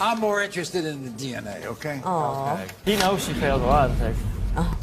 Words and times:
I'm 0.00 0.20
more 0.20 0.42
interested 0.42 0.84
in 0.84 1.04
the 1.04 1.10
DNA, 1.10 1.64
okay? 1.64 2.02
Okay. 2.04 2.66
He 2.84 2.96
knows 2.96 3.24
she 3.24 3.32
failed 3.34 3.62
a 3.62 3.66
lie 3.66 3.88
detector. 3.88 4.20
Uh-huh. 4.56 4.76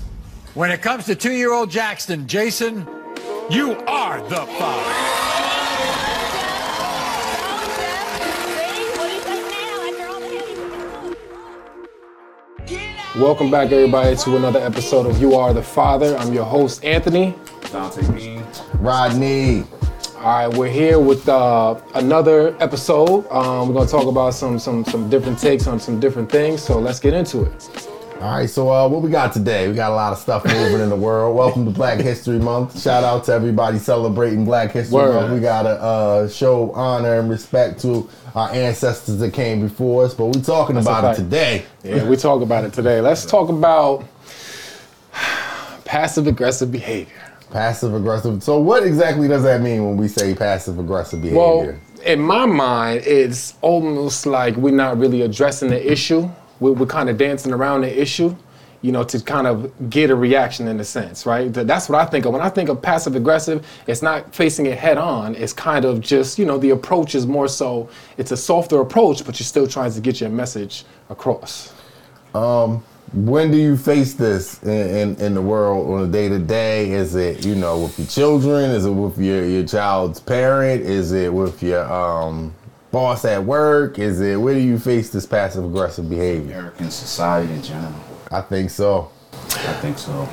When 0.55 0.71
it 0.71 0.81
comes 0.81 1.05
to 1.05 1.15
two 1.15 1.33
year 1.33 1.53
old 1.53 1.69
Jackson, 1.69 2.27
Jason, 2.27 2.87
you 3.49 3.73
are 3.85 4.21
the 4.27 4.45
father. 4.57 5.23
Welcome 13.15 13.51
back, 13.51 13.71
everybody, 13.71 14.15
to 14.15 14.35
another 14.35 14.59
episode 14.59 15.05
of 15.05 15.21
You 15.21 15.35
Are 15.35 15.53
the 15.53 15.61
Father. 15.61 16.17
I'm 16.17 16.33
your 16.33 16.45
host, 16.45 16.83
Anthony. 16.83 17.35
Dante 17.71 18.01
Bean. 18.11 18.43
Rodney. 18.79 19.65
All 20.23 20.29
right, 20.29 20.47
we're 20.47 20.69
here 20.69 20.99
with 20.99 21.27
uh, 21.27 21.77
another 21.95 22.55
episode. 22.61 23.29
Um, 23.29 23.67
we're 23.67 23.73
gonna 23.73 23.89
talk 23.89 24.07
about 24.07 24.33
some 24.33 24.57
some 24.57 24.85
some 24.85 25.09
different 25.09 25.37
takes 25.37 25.67
on 25.67 25.81
some 25.81 25.99
different 25.99 26.31
things. 26.31 26.63
So 26.63 26.79
let's 26.79 26.97
get 26.97 27.13
into 27.13 27.43
it. 27.43 27.89
All 28.21 28.35
right, 28.35 28.49
so 28.49 28.71
uh, 28.71 28.87
what 28.87 29.01
we 29.01 29.11
got 29.11 29.33
today? 29.33 29.67
We 29.67 29.73
got 29.73 29.91
a 29.91 29.95
lot 29.95 30.13
of 30.13 30.17
stuff 30.17 30.45
moving 30.45 30.79
in 30.79 30.87
the 30.87 30.95
world. 30.95 31.35
Welcome 31.35 31.65
to 31.65 31.71
Black 31.71 31.99
History 31.99 32.39
Month. 32.39 32.81
Shout 32.81 33.03
out 33.03 33.25
to 33.25 33.33
everybody 33.33 33.77
celebrating 33.77 34.45
Black 34.45 34.71
History 34.71 34.95
Word. 34.95 35.13
Month. 35.13 35.33
We 35.33 35.41
got 35.41 35.63
to 35.63 35.71
uh, 35.71 36.29
show 36.29 36.71
honor 36.71 37.19
and 37.19 37.29
respect 37.29 37.81
to 37.81 38.09
our 38.33 38.49
ancestors 38.51 39.17
that 39.17 39.33
came 39.33 39.59
before 39.59 40.05
us. 40.05 40.13
But 40.13 40.27
we're 40.27 40.41
talking 40.41 40.75
That's 40.75 40.87
about 40.87 41.15
it 41.15 41.21
today. 41.21 41.65
Yeah, 41.83 42.07
we 42.07 42.15
talk 42.15 42.41
about 42.41 42.63
it 42.63 42.71
today. 42.71 43.01
Let's 43.01 43.25
talk 43.25 43.49
about 43.49 44.05
passive 45.83 46.27
aggressive 46.27 46.71
behavior. 46.71 47.32
Passive 47.51 47.93
aggressive. 47.93 48.43
So, 48.43 48.59
what 48.59 48.83
exactly 48.83 49.27
does 49.27 49.43
that 49.43 49.61
mean 49.61 49.85
when 49.85 49.97
we 49.97 50.07
say 50.07 50.33
passive 50.33 50.79
aggressive 50.79 51.21
behavior? 51.21 51.39
Well, 51.39 51.79
in 52.05 52.19
my 52.19 52.45
mind, 52.45 53.03
it's 53.05 53.55
almost 53.61 54.25
like 54.25 54.55
we're 54.55 54.73
not 54.73 54.97
really 54.97 55.21
addressing 55.21 55.69
the 55.69 55.91
issue. 55.91 56.29
We're, 56.59 56.73
we're 56.73 56.85
kind 56.85 57.09
of 57.09 57.17
dancing 57.17 57.53
around 57.53 57.81
the 57.81 58.01
issue, 58.01 58.35
you 58.81 58.91
know, 58.91 59.03
to 59.03 59.21
kind 59.21 59.47
of 59.47 59.89
get 59.89 60.09
a 60.09 60.15
reaction 60.15 60.67
in 60.67 60.79
a 60.79 60.83
sense, 60.83 61.25
right? 61.25 61.53
That's 61.53 61.89
what 61.89 61.99
I 61.99 62.05
think 62.05 62.25
of. 62.25 62.33
When 62.33 62.41
I 62.41 62.49
think 62.49 62.69
of 62.69 62.81
passive 62.81 63.15
aggressive, 63.15 63.65
it's 63.87 64.01
not 64.01 64.33
facing 64.33 64.65
it 64.65 64.77
head 64.77 64.97
on. 64.97 65.35
It's 65.35 65.53
kind 65.53 65.85
of 65.85 66.01
just, 66.01 66.37
you 66.37 66.45
know, 66.45 66.57
the 66.57 66.71
approach 66.71 67.15
is 67.15 67.25
more 67.25 67.47
so, 67.47 67.89
it's 68.17 68.31
a 68.31 68.37
softer 68.37 68.81
approach, 68.81 69.25
but 69.25 69.39
you're 69.39 69.45
still 69.45 69.67
trying 69.67 69.91
to 69.93 70.01
get 70.01 70.19
your 70.19 70.29
message 70.29 70.85
across. 71.09 71.73
Um, 72.33 72.83
when 73.13 73.51
do 73.51 73.57
you 73.57 73.77
face 73.77 74.15
this 74.15 74.61
in, 74.63 74.69
in, 74.69 75.15
in 75.17 75.33
the 75.35 75.41
world 75.41 75.89
on 75.89 76.09
a 76.09 76.11
day 76.11 76.29
to 76.29 76.39
day? 76.39 76.91
Is 76.91 77.15
it 77.15 77.45
you 77.45 77.55
know 77.55 77.79
with 77.79 77.99
your 77.99 78.07
children? 78.07 78.71
Is 78.71 78.85
it 78.85 78.91
with 78.91 79.17
your 79.17 79.45
your 79.45 79.65
child's 79.65 80.19
parent? 80.19 80.81
Is 80.81 81.11
it 81.11 81.31
with 81.31 81.61
your 81.61 81.83
um, 81.91 82.53
boss 82.91 83.23
at 83.25 83.43
work? 83.43 83.99
Is 83.99 84.19
it 84.19 84.37
where 84.37 84.55
do 84.55 84.59
you 84.59 84.79
face 84.79 85.11
this 85.11 85.25
passive 85.25 85.63
aggressive 85.63 86.09
behavior? 86.09 86.57
American 86.57 86.89
society 86.89 87.53
in 87.53 87.61
general. 87.61 87.93
I 88.31 88.41
think 88.41 88.71
so. 88.71 89.11
I 89.33 89.73
think 89.73 89.97
so. 89.97 90.27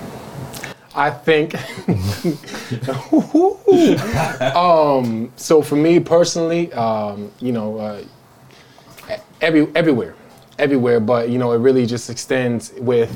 I 0.95 1.11
think. 1.11 1.55
um, 4.57 5.33
so 5.37 5.63
for 5.63 5.77
me 5.77 6.01
personally, 6.01 6.73
um, 6.73 7.31
you 7.41 7.53
know, 7.53 7.79
uh, 7.79 8.03
every 9.41 9.69
everywhere, 9.75 10.15
everywhere, 10.61 11.01
but 11.01 11.29
you 11.29 11.39
know, 11.39 11.53
it 11.53 11.59
really 11.59 11.87
just 11.87 12.11
extends 12.11 12.73
with, 12.79 13.13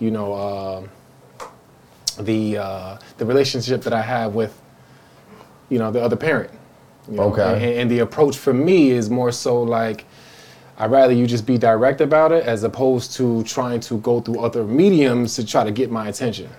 you 0.00 0.10
know, 0.10 0.32
uh, 0.32 0.82
the 2.22 2.58
uh, 2.58 2.98
the 3.18 3.26
relationship 3.26 3.82
that 3.82 3.92
I 3.92 4.02
have 4.02 4.34
with, 4.34 4.52
you 5.68 5.78
know, 5.78 5.90
the 5.92 6.02
other 6.02 6.16
parent. 6.16 6.50
You 7.08 7.16
know? 7.16 7.32
Okay. 7.32 7.52
And, 7.52 7.80
and 7.80 7.90
the 7.90 8.00
approach 8.00 8.36
for 8.36 8.52
me 8.52 8.90
is 8.90 9.10
more 9.10 9.32
so 9.32 9.62
like. 9.62 10.04
I'd 10.78 10.90
rather 10.90 11.14
you 11.14 11.26
just 11.26 11.46
be 11.46 11.56
direct 11.56 12.02
about 12.02 12.32
it 12.32 12.44
as 12.44 12.62
opposed 12.62 13.16
to 13.16 13.42
trying 13.44 13.80
to 13.80 13.96
go 14.00 14.20
through 14.20 14.40
other 14.40 14.62
mediums 14.62 15.34
to 15.36 15.46
try 15.46 15.64
to 15.64 15.70
get 15.70 15.90
my 15.90 16.08
attention. 16.08 16.50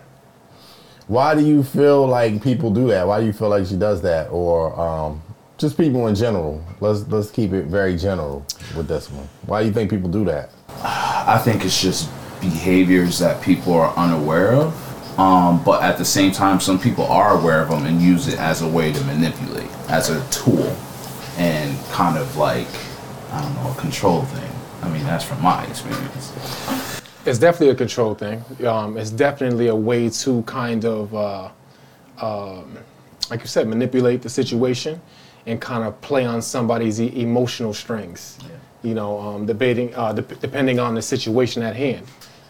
Why 1.05 1.35
do 1.35 1.45
you 1.45 1.61
feel 1.61 2.07
like 2.07 2.41
people 2.41 2.71
do 2.71 2.87
that? 2.87 3.07
Why 3.07 3.19
do 3.19 3.27
you 3.27 3.31
feel 3.31 3.49
like 3.49 3.67
she 3.67 3.75
does 3.77 4.01
that, 4.01 4.31
or 4.31 4.73
um, 4.79 5.21
just 5.57 5.77
people 5.77 6.07
in 6.07 6.15
general? 6.15 6.63
Let's 6.79 7.07
let's 7.07 7.31
keep 7.31 7.51
it 7.51 7.65
very 7.65 7.97
general 7.97 8.45
with 8.75 8.87
this 8.87 9.09
one. 9.09 9.27
Why 9.45 9.61
do 9.61 9.67
you 9.67 9.73
think 9.73 9.89
people 9.89 10.09
do 10.09 10.23
that? 10.25 10.51
I 10.83 11.39
think 11.43 11.65
it's 11.65 11.81
just 11.81 12.09
behaviors 12.39 13.19
that 13.19 13.41
people 13.41 13.73
are 13.73 13.93
unaware 13.97 14.53
of. 14.53 15.19
Um, 15.19 15.63
but 15.63 15.81
at 15.81 15.97
the 15.97 16.05
same 16.05 16.31
time, 16.31 16.59
some 16.59 16.79
people 16.79 17.05
are 17.05 17.39
aware 17.39 17.63
of 17.63 17.69
them 17.69 17.85
and 17.87 17.99
use 17.99 18.27
it 18.27 18.37
as 18.37 18.61
a 18.61 18.67
way 18.67 18.93
to 18.93 19.03
manipulate, 19.05 19.69
as 19.89 20.11
a 20.11 20.23
tool, 20.29 20.77
and 21.37 21.75
kind 21.87 22.19
of 22.19 22.37
like, 22.37 22.67
I 23.31 23.41
don't 23.41 23.55
know, 23.55 23.71
a 23.71 23.75
control 23.81 24.21
thing. 24.25 24.51
I 24.83 24.89
mean, 24.89 25.03
that's 25.05 25.23
from 25.23 25.41
my 25.41 25.65
experience. 25.65 26.33
It's 27.25 27.39
definitely 27.39 27.69
a 27.69 27.75
control 27.75 28.13
thing. 28.13 28.43
Um, 28.63 28.95
it's 28.95 29.09
definitely 29.09 29.67
a 29.67 29.75
way 29.75 30.07
to 30.07 30.43
kind 30.43 30.85
of, 30.85 31.15
uh, 31.15 31.49
um, 32.21 32.77
like 33.31 33.41
you 33.41 33.47
said, 33.47 33.67
manipulate 33.67 34.21
the 34.21 34.29
situation 34.29 35.01
and 35.47 35.59
kind 35.59 35.83
of 35.83 35.99
play 36.01 36.25
on 36.25 36.41
somebody's 36.41 37.01
e- 37.01 37.21
emotional 37.21 37.73
strings. 37.73 38.37
You 38.83 38.93
know, 38.93 39.19
um, 39.19 39.45
debating, 39.47 39.95
uh, 39.95 40.13
dep 40.13 40.39
depending 40.39 40.79
on 40.79 40.93
the 40.93 41.01
situation 41.01 41.63
at 41.63 41.75
hand. 41.75 42.05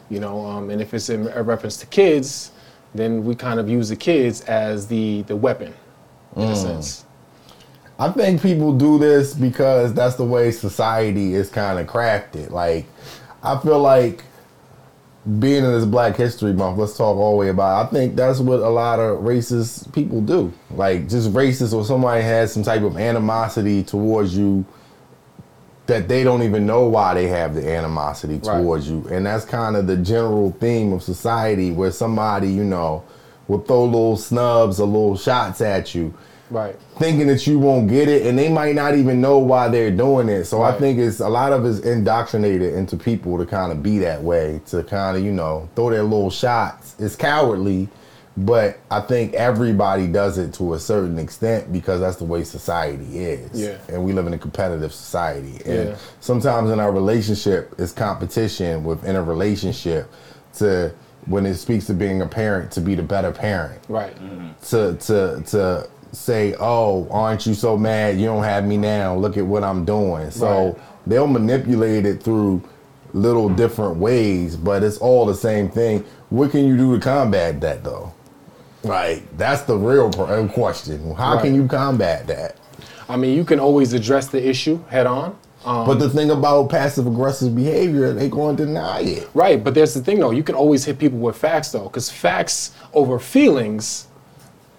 You 0.10 0.20
know, 0.20 0.46
um, 0.46 0.70
and 0.70 0.82
if 0.82 0.94
it's 0.94 1.10
in 1.10 1.28
a 1.30 1.42
reference 1.42 1.78
to 1.78 1.86
kids, 1.86 2.52
then 2.94 3.24
we 3.24 3.36
kind 3.36 3.60
of 3.60 3.70
use 3.70 3.90
the 3.90 3.96
kids 3.96 4.42
as 4.42 4.88
the 4.88 5.22
the 5.24 5.36
weapon, 5.36 5.74
in 6.36 6.44
a 6.44 6.56
sense. 6.56 7.06
I 8.00 8.10
think 8.10 8.42
people 8.42 8.74
do 8.74 9.00
this 9.00 9.34
because 9.34 9.94
that's 9.94 10.16
the 10.16 10.26
way 10.26 10.52
society 10.52 11.34
is 11.34 11.50
kind 11.50 11.80
of 11.80 11.88
crafted. 11.88 12.52
Like, 12.52 12.86
I 13.42 13.58
feel 13.58 13.80
like 13.80 14.24
being 15.40 15.64
in 15.66 15.72
this 15.74 15.86
Black 15.86 16.16
History 16.16 16.54
Month, 16.54 16.78
let's 16.78 16.96
talk 16.96 17.18
all 17.18 17.32
the 17.32 17.38
way 17.38 17.50
about. 17.50 17.82
It, 17.82 17.88
I 17.88 17.92
think 17.92 18.16
that's 18.16 18.40
what 18.40 18.60
a 18.60 18.70
lot 18.70 19.00
of 19.00 19.20
racist 19.20 19.92
people 19.94 20.22
do. 20.22 20.54
Like, 20.72 21.10
just 21.10 21.34
racist 21.34 21.74
or 21.74 21.84
somebody 21.84 22.22
has 22.24 22.54
some 22.54 22.64
type 22.64 22.82
of 22.84 22.96
animosity 22.98 23.84
towards 23.84 24.38
you 24.38 24.66
that 25.88 26.08
they 26.08 26.24
don't 26.24 26.44
even 26.44 26.66
know 26.66 26.88
why 26.88 27.14
they 27.14 27.28
have 27.28 27.56
the 27.56 27.70
animosity 27.70 28.36
Right. 28.36 28.62
towards 28.62 28.90
you, 28.90 29.06
and 29.10 29.26
that's 29.26 29.46
kind 29.46 29.76
of 29.76 29.88
the 29.88 29.98
general 29.98 30.52
theme 30.60 30.94
of 30.94 31.04
society, 31.04 31.72
where 31.72 31.92
somebody 31.92 32.50
you 32.50 32.64
know 32.64 33.04
will 33.48 33.60
throw 33.60 33.86
little 33.86 34.18
snubs 34.18 34.80
or 34.80 34.88
little 34.88 35.18
shots 35.18 35.62
at 35.62 35.94
you 35.96 36.14
Right. 36.50 36.76
thinking 36.98 37.28
that 37.28 37.46
you 37.46 37.60
won't 37.60 37.90
get 37.90 38.08
it 38.08 38.26
and 38.26 38.38
they 38.40 38.48
might 38.50 38.74
not 38.76 38.96
even 38.96 39.20
know 39.20 39.38
why 39.38 39.68
they're 39.68 39.92
doing 39.92 40.30
it 40.30 40.46
so 40.46 40.62
i 40.62 40.72
think 40.72 40.98
it's 40.98 41.20
a 41.20 41.28
lot 41.28 41.52
of 41.52 41.66
it's 41.66 41.80
indoctrinated 41.80 42.74
into 42.74 42.96
people 42.96 43.38
to 43.38 43.46
kind 43.46 43.72
of 43.72 43.84
be 43.84 43.98
that 44.00 44.24
way 44.24 44.62
to 44.68 44.82
kind 44.84 45.18
of 45.18 45.24
you 45.24 45.32
know 45.34 45.68
throw 45.76 45.90
their 45.90 46.04
little 46.04 46.30
shots 46.30 46.96
it's 47.00 47.16
cowardly 47.18 47.90
but 48.38 48.78
i 48.92 49.02
think 49.02 49.34
everybody 49.34 50.08
does 50.08 50.38
it 50.38 50.54
to 50.54 50.74
a 50.74 50.80
certain 50.80 51.20
extent 51.20 51.74
because 51.74 52.00
that's 52.00 52.18
the 52.18 52.24
way 52.24 52.44
society 52.44 53.20
is 53.20 53.50
Yeah. 53.60 53.78
and 53.90 54.04
we 54.06 54.14
live 54.14 54.26
in 54.28 54.34
a 54.34 54.38
competitive 54.38 54.94
society 54.94 55.60
and 55.66 55.90
Yeah. 55.90 55.96
sometimes 56.22 56.70
in 56.72 56.80
our 56.80 56.92
relationship 56.94 57.74
it's 57.78 57.92
competition 57.92 58.84
within 58.86 59.16
a 59.18 59.24
relationship 59.24 60.10
to 60.60 60.94
when 61.26 61.46
it 61.46 61.56
speaks 61.56 61.88
to 61.88 61.94
being 61.94 62.22
a 62.22 62.26
parent 62.26 62.72
to 62.72 62.80
be 62.80 62.96
the 62.96 63.04
better 63.04 63.32
parent 63.32 63.82
Right. 63.90 64.16
Mm-hmm. 64.16 64.48
to 64.70 64.94
to 65.08 65.44
to 65.52 65.90
say, 66.12 66.56
"Oh, 66.60 67.08
aren't 67.12 67.46
you 67.46 67.54
so 67.54 67.78
mad? 67.78 68.18
You 68.20 68.26
don't 68.28 68.44
have 68.44 68.66
me 68.66 68.78
now. 68.78 69.16
Look 69.16 69.38
at 69.38 69.46
what 69.46 69.64
I'm 69.64 69.86
doing." 69.86 70.32
So 70.32 70.48
Right. 70.48 70.76
they'll 71.08 71.28
manipulate 71.28 72.06
it 72.06 72.22
through 72.24 72.62
little 73.14 73.50
different 73.50 73.98
ways, 73.98 74.56
but 74.56 74.84
it's 74.84 74.98
all 74.98 75.26
the 75.26 75.36
same 75.36 75.70
thing. 75.70 76.04
What 76.30 76.52
can 76.52 76.68
you 76.68 76.78
do 76.78 76.94
to 76.96 77.00
combat 77.02 77.62
that, 77.62 77.84
though? 77.84 78.12
Like 78.84 79.24
that's 79.38 79.64
the 79.64 79.76
real 79.76 80.10
question. 80.50 81.14
How 81.16 81.34
Right. 81.36 81.44
can 81.44 81.56
you 81.56 81.68
combat 81.68 82.28
that? 82.28 82.56
I 83.10 83.16
mean, 83.18 83.36
you 83.36 83.44
can 83.44 83.60
always 83.60 83.94
address 83.94 84.28
the 84.28 84.46
issue 84.48 84.80
head 84.90 85.08
on. 85.08 85.36
Um, 85.66 85.86
But 85.86 86.00
the 86.00 86.10
thing 86.10 86.30
about 86.30 86.70
passive 86.70 87.08
aggressive 87.08 87.56
behavior, 87.56 88.14
they 88.14 88.30
going 88.30 88.56
to 88.58 88.66
deny 88.66 89.02
it. 89.02 89.30
Right, 89.34 89.62
but 89.62 89.74
there's 89.74 89.94
the 89.94 90.02
thing 90.02 90.20
though. 90.20 90.32
You 90.32 90.44
can 90.44 90.56
always 90.56 90.86
hit 90.86 91.00
people 91.00 91.20
with 91.20 91.36
facts 91.36 91.72
though, 91.72 91.84
because 91.84 92.10
facts 92.10 92.72
over 92.94 93.18
feelings. 93.20 94.07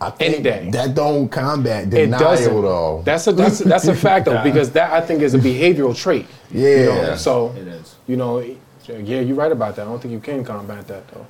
I 0.00 0.10
think 0.10 0.34
Any 0.34 0.42
day. 0.44 0.70
that 0.72 0.94
don't 0.94 1.28
combat 1.28 1.90
denial 1.90 2.20
doesn't. 2.20 2.62
though. 2.62 3.02
That's 3.04 3.26
a 3.26 3.32
that's 3.32 3.60
a, 3.60 3.64
that's 3.64 3.88
a 3.88 3.94
fact 3.94 4.26
though, 4.26 4.40
because 4.44 4.70
that 4.72 4.92
I 4.92 5.00
think 5.00 5.22
is 5.22 5.34
a 5.34 5.38
behavioral 5.38 5.96
trait. 5.96 6.26
You 6.52 6.60
know? 6.62 6.68
Yeah. 7.02 7.16
So 7.16 7.52
It 7.56 7.66
is. 7.66 7.96
you 8.06 8.16
know, 8.16 8.38
yeah, 8.86 9.20
you're 9.20 9.34
right 9.36 9.50
about 9.50 9.74
that. 9.76 9.82
I 9.82 9.84
don't 9.90 10.00
think 10.00 10.12
you 10.12 10.20
can 10.20 10.44
combat 10.44 10.86
that 10.88 11.08
though. 11.08 11.26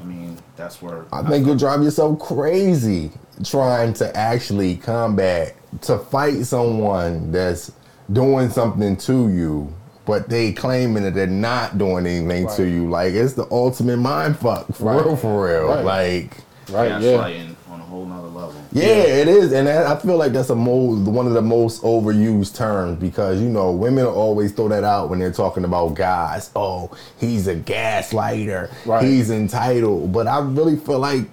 I 0.00 0.02
mean, 0.02 0.36
that's 0.56 0.82
where 0.82 1.04
I 1.12 1.22
think 1.22 1.46
you'll 1.46 1.56
drive 1.56 1.82
yourself 1.84 2.18
crazy 2.18 3.12
trying 3.44 3.92
to 3.94 4.16
actually 4.16 4.76
combat 4.76 5.54
to 5.82 5.98
fight 5.98 6.44
someone 6.46 7.30
that's 7.32 7.70
doing 8.12 8.50
something 8.50 8.96
to 8.96 9.28
you, 9.30 9.72
but 10.04 10.28
they 10.28 10.52
claiming 10.52 11.04
that 11.04 11.14
they're 11.14 11.26
not 11.28 11.78
doing 11.78 12.06
anything 12.06 12.48
to 12.56 12.68
you. 12.68 12.90
Like 12.90 13.14
it's 13.14 13.34
the 13.34 13.46
ultimate 13.52 13.98
mind 13.98 14.36
fuck 14.38 14.66
for 14.74 14.84
Right. 14.84 15.04
real, 15.04 15.16
for 15.16 15.46
real. 15.46 15.68
Right. 15.68 15.84
Like 15.84 16.36
Right? 16.70 17.00
Yeah. 17.00 17.48
Gaslighting 17.94 18.06
on 18.06 18.12
a 18.12 18.14
whole 18.14 18.22
nother 18.22 18.28
level. 18.28 18.62
Yeah, 18.72 18.84
it 18.84 19.28
is, 19.28 19.52
and 19.52 19.66
that, 19.66 19.86
I 19.86 19.96
feel 19.98 20.16
like 20.16 20.32
that's 20.32 20.50
a 20.50 20.54
most 20.54 21.08
one 21.08 21.26
of 21.26 21.32
the 21.34 21.42
most 21.42 21.82
overused 21.82 22.56
terms 22.56 23.00
because 23.00 23.40
you 23.40 23.48
know 23.48 23.72
women 23.72 24.06
always 24.06 24.52
throw 24.52 24.68
that 24.68 24.84
out 24.84 25.10
when 25.10 25.18
they're 25.18 25.32
talking 25.32 25.64
about 25.64 25.94
guys. 25.94 26.50
Oh, 26.56 26.90
he's 27.18 27.46
a 27.48 27.56
gaslighter. 27.56 28.70
Right. 28.86 29.04
He's 29.04 29.30
entitled, 29.30 30.12
but 30.12 30.26
I 30.26 30.40
really 30.40 30.76
feel 30.76 30.98
like 30.98 31.24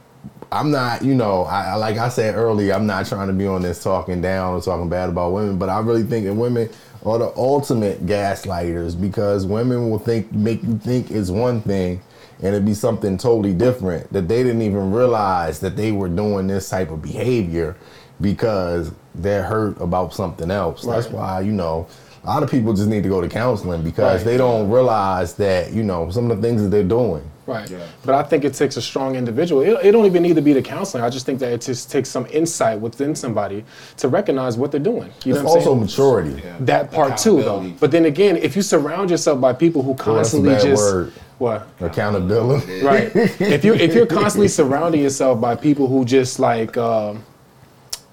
I'm 0.52 0.72
not. 0.72 1.04
You 1.04 1.16
know, 1.16 1.44
I 1.44 1.72
I- 1.72 1.76
like 1.76 1.98
I 1.98 2.10
said 2.10 2.36
earlier, 2.36 2.74
I'm 2.74 2.86
not 2.88 3.06
trying 3.06 3.28
to 3.28 3.34
be 3.34 3.48
on 3.48 3.62
this 3.62 3.82
talking 3.84 4.22
down 4.22 4.54
or 4.54 4.62
talking 4.62 4.90
bad 4.90 5.10
about 5.10 5.34
women, 5.34 5.58
but 5.58 5.70
I 5.70 5.80
really 5.80 6.04
think 6.04 6.26
that 6.26 6.34
women 6.34 6.70
are 7.04 7.18
the 7.18 7.34
ultimate 7.36 8.06
gaslighters 8.06 9.00
because 9.00 9.46
women 9.46 9.90
will 9.90 9.98
think 10.00 10.32
make 10.32 10.62
you 10.62 10.78
think 10.78 11.10
it's 11.10 11.32
one 11.32 11.62
thing 11.62 12.00
and 12.42 12.56
it'd 12.56 12.66
be 12.66 12.74
something 12.74 13.18
totally 13.18 13.54
different 13.54 14.12
that 14.14 14.28
they 14.28 14.44
didn't 14.44 14.62
even 14.64 14.92
realize 14.92 15.60
that 15.60 15.76
they 15.76 15.92
were 15.92 16.10
doing 16.10 16.48
this 16.48 16.70
type 16.70 16.90
of 16.92 17.02
behavior 17.02 17.76
because 18.20 18.92
they're 19.16 19.44
hurt 19.44 19.80
about 19.82 20.14
something 20.14 20.52
else. 20.52 20.84
That's 20.84 21.08
why, 21.10 21.42
you 21.42 21.52
know, 21.52 21.88
a 22.24 22.28
lot 22.28 22.44
of 22.44 22.52
people 22.52 22.74
just 22.74 22.88
need 22.88 23.04
to 23.04 23.10
go 23.10 23.20
to 23.22 23.28
counseling 23.28 23.82
because 23.84 24.20
Right. 24.22 24.26
they 24.26 24.38
don't 24.38 24.70
realize 24.70 25.34
that, 25.36 25.74
you 25.74 25.84
know, 25.84 26.10
some 26.12 26.30
of 26.30 26.40
the 26.42 26.48
things 26.48 26.62
that 26.62 26.70
they're 26.70 26.84
doing. 26.84 27.24
Right. 27.48 27.68
Yeah. 27.70 27.80
But 28.06 28.14
I 28.14 28.22
think 28.24 28.46
it 28.46 28.54
takes 28.54 28.78
a 28.78 28.82
strong 28.82 29.16
individual. 29.16 29.62
It, 29.64 29.86
it 29.88 29.92
don't 29.92 30.06
even 30.06 30.22
need 30.22 30.36
to 30.36 30.42
be 30.44 30.54
the 30.54 30.62
counseling. 30.62 31.04
I 31.04 31.10
just 31.10 31.26
think 31.26 31.40
that 31.40 31.52
it 31.52 31.62
just 31.62 31.90
takes 31.92 32.08
some 32.08 32.28
insight 32.32 32.80
within 32.80 33.16
somebody 33.16 33.66
to 33.98 34.08
recognize 34.08 34.56
what 34.58 34.72
they're 34.72 34.80
doing. 34.80 35.10
You 35.26 35.34
know 35.34 35.40
It's 35.42 35.44
what 35.50 35.52
I'm 35.54 35.58
also 35.58 35.70
saying? 35.72 35.80
maturity. 35.82 36.42
Yeah. 36.46 36.58
That 36.62 36.92
part 36.92 37.18
too, 37.18 37.42
though. 37.42 37.74
But 37.80 37.90
then 37.90 38.06
again, 38.06 38.38
if 38.38 38.56
you 38.56 38.62
surround 38.62 39.10
yourself 39.10 39.42
by 39.42 39.54
people 39.54 39.82
who 39.82 39.96
constantly 39.96 40.52
bad 40.52 40.62
just 40.62 40.82
word. 40.82 41.14
What 41.42 41.68
Accountability. 41.80 42.82
right, 42.84 43.12
if 43.16 43.66
you 43.66 43.74
if 43.74 43.94
you're 43.96 44.06
constantly 44.06 44.48
surrounding 44.48 45.02
yourself 45.02 45.42
by 45.42 45.56
people 45.56 45.88
who 45.88 46.06
just 46.06 46.40
like. 46.40 46.78
Um, 46.78 47.26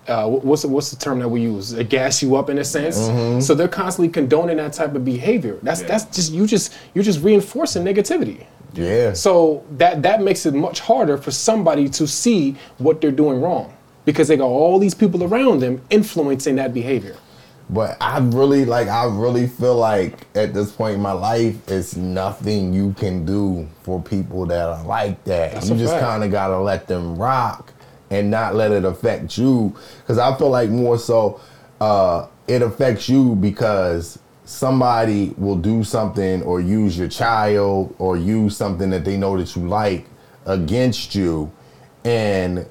uh, 0.08 0.26
what's 0.26 0.62
the, 0.62 0.68
what's 0.68 0.90
the 0.90 0.96
term 0.96 1.18
that 1.18 1.28
we 1.28 1.42
use? 1.42 1.70
They 1.70 1.84
gas 1.84 2.22
you 2.22 2.34
up 2.36 2.48
in 2.48 2.56
a 2.56 2.64
sense. 2.64 2.96
Mm-hmm. 2.96 3.40
So 3.40 3.54
they're 3.54 3.68
constantly 3.68 4.08
condoning 4.10 4.56
that 4.56 4.72
type 4.72 4.94
of 4.94 5.04
behavior. 5.04 5.58
That's 5.62 5.82
Yeah. 5.82 5.88
that's 5.88 6.16
just 6.16 6.32
you 6.32 6.46
just 6.46 6.72
you're 6.94 7.04
just 7.04 7.22
reinforcing 7.22 7.84
negativity. 7.84 8.46
Yeah. 8.72 9.12
So 9.12 9.64
that 9.76 10.00
that 10.04 10.22
makes 10.22 10.46
it 10.46 10.54
much 10.54 10.80
harder 10.80 11.18
for 11.18 11.30
somebody 11.30 11.90
to 11.90 12.06
see 12.06 12.56
what 12.78 13.02
they're 13.02 13.10
doing 13.10 13.42
wrong 13.42 13.74
because 14.06 14.28
they 14.28 14.38
got 14.38 14.46
all 14.46 14.78
these 14.78 14.94
people 14.94 15.22
around 15.22 15.60
them 15.60 15.82
influencing 15.90 16.56
that 16.56 16.72
behavior. 16.72 17.16
But 17.70 17.96
I 18.00 18.18
really 18.18 18.64
like 18.64 18.88
I 18.88 19.04
really 19.04 19.46
feel 19.46 19.76
like 19.76 20.26
at 20.34 20.54
this 20.54 20.72
point 20.72 20.94
in 20.94 21.02
my 21.02 21.12
life 21.12 21.56
it's 21.68 21.96
nothing 21.96 22.72
you 22.72 22.94
can 22.94 23.26
do 23.26 23.68
for 23.82 24.02
people 24.02 24.46
that 24.46 24.68
are 24.68 24.82
like 24.84 25.22
that. 25.24 25.52
That's 25.52 25.68
you 25.68 25.76
just 25.76 25.98
kind 25.98 26.24
of 26.24 26.30
got 26.30 26.48
to 26.48 26.58
let 26.58 26.86
them 26.86 27.16
rock 27.16 27.72
and 28.10 28.30
not 28.30 28.54
let 28.54 28.72
it 28.72 28.86
affect 28.86 29.36
you. 29.36 29.76
Cuz 30.06 30.16
I 30.16 30.34
feel 30.36 30.48
like 30.48 30.70
more 30.70 30.98
so 30.98 31.40
uh 31.80 32.26
it 32.46 32.62
affects 32.62 33.08
you 33.08 33.34
because 33.34 34.18
somebody 34.46 35.34
will 35.36 35.56
do 35.56 35.84
something 35.84 36.42
or 36.44 36.60
use 36.60 36.98
your 36.98 37.08
child 37.08 37.94
or 37.98 38.16
use 38.16 38.56
something 38.56 38.88
that 38.88 39.04
they 39.04 39.18
know 39.18 39.36
that 39.36 39.54
you 39.54 39.68
like 39.68 40.06
against 40.46 41.14
you. 41.14 41.52
And 42.02 42.66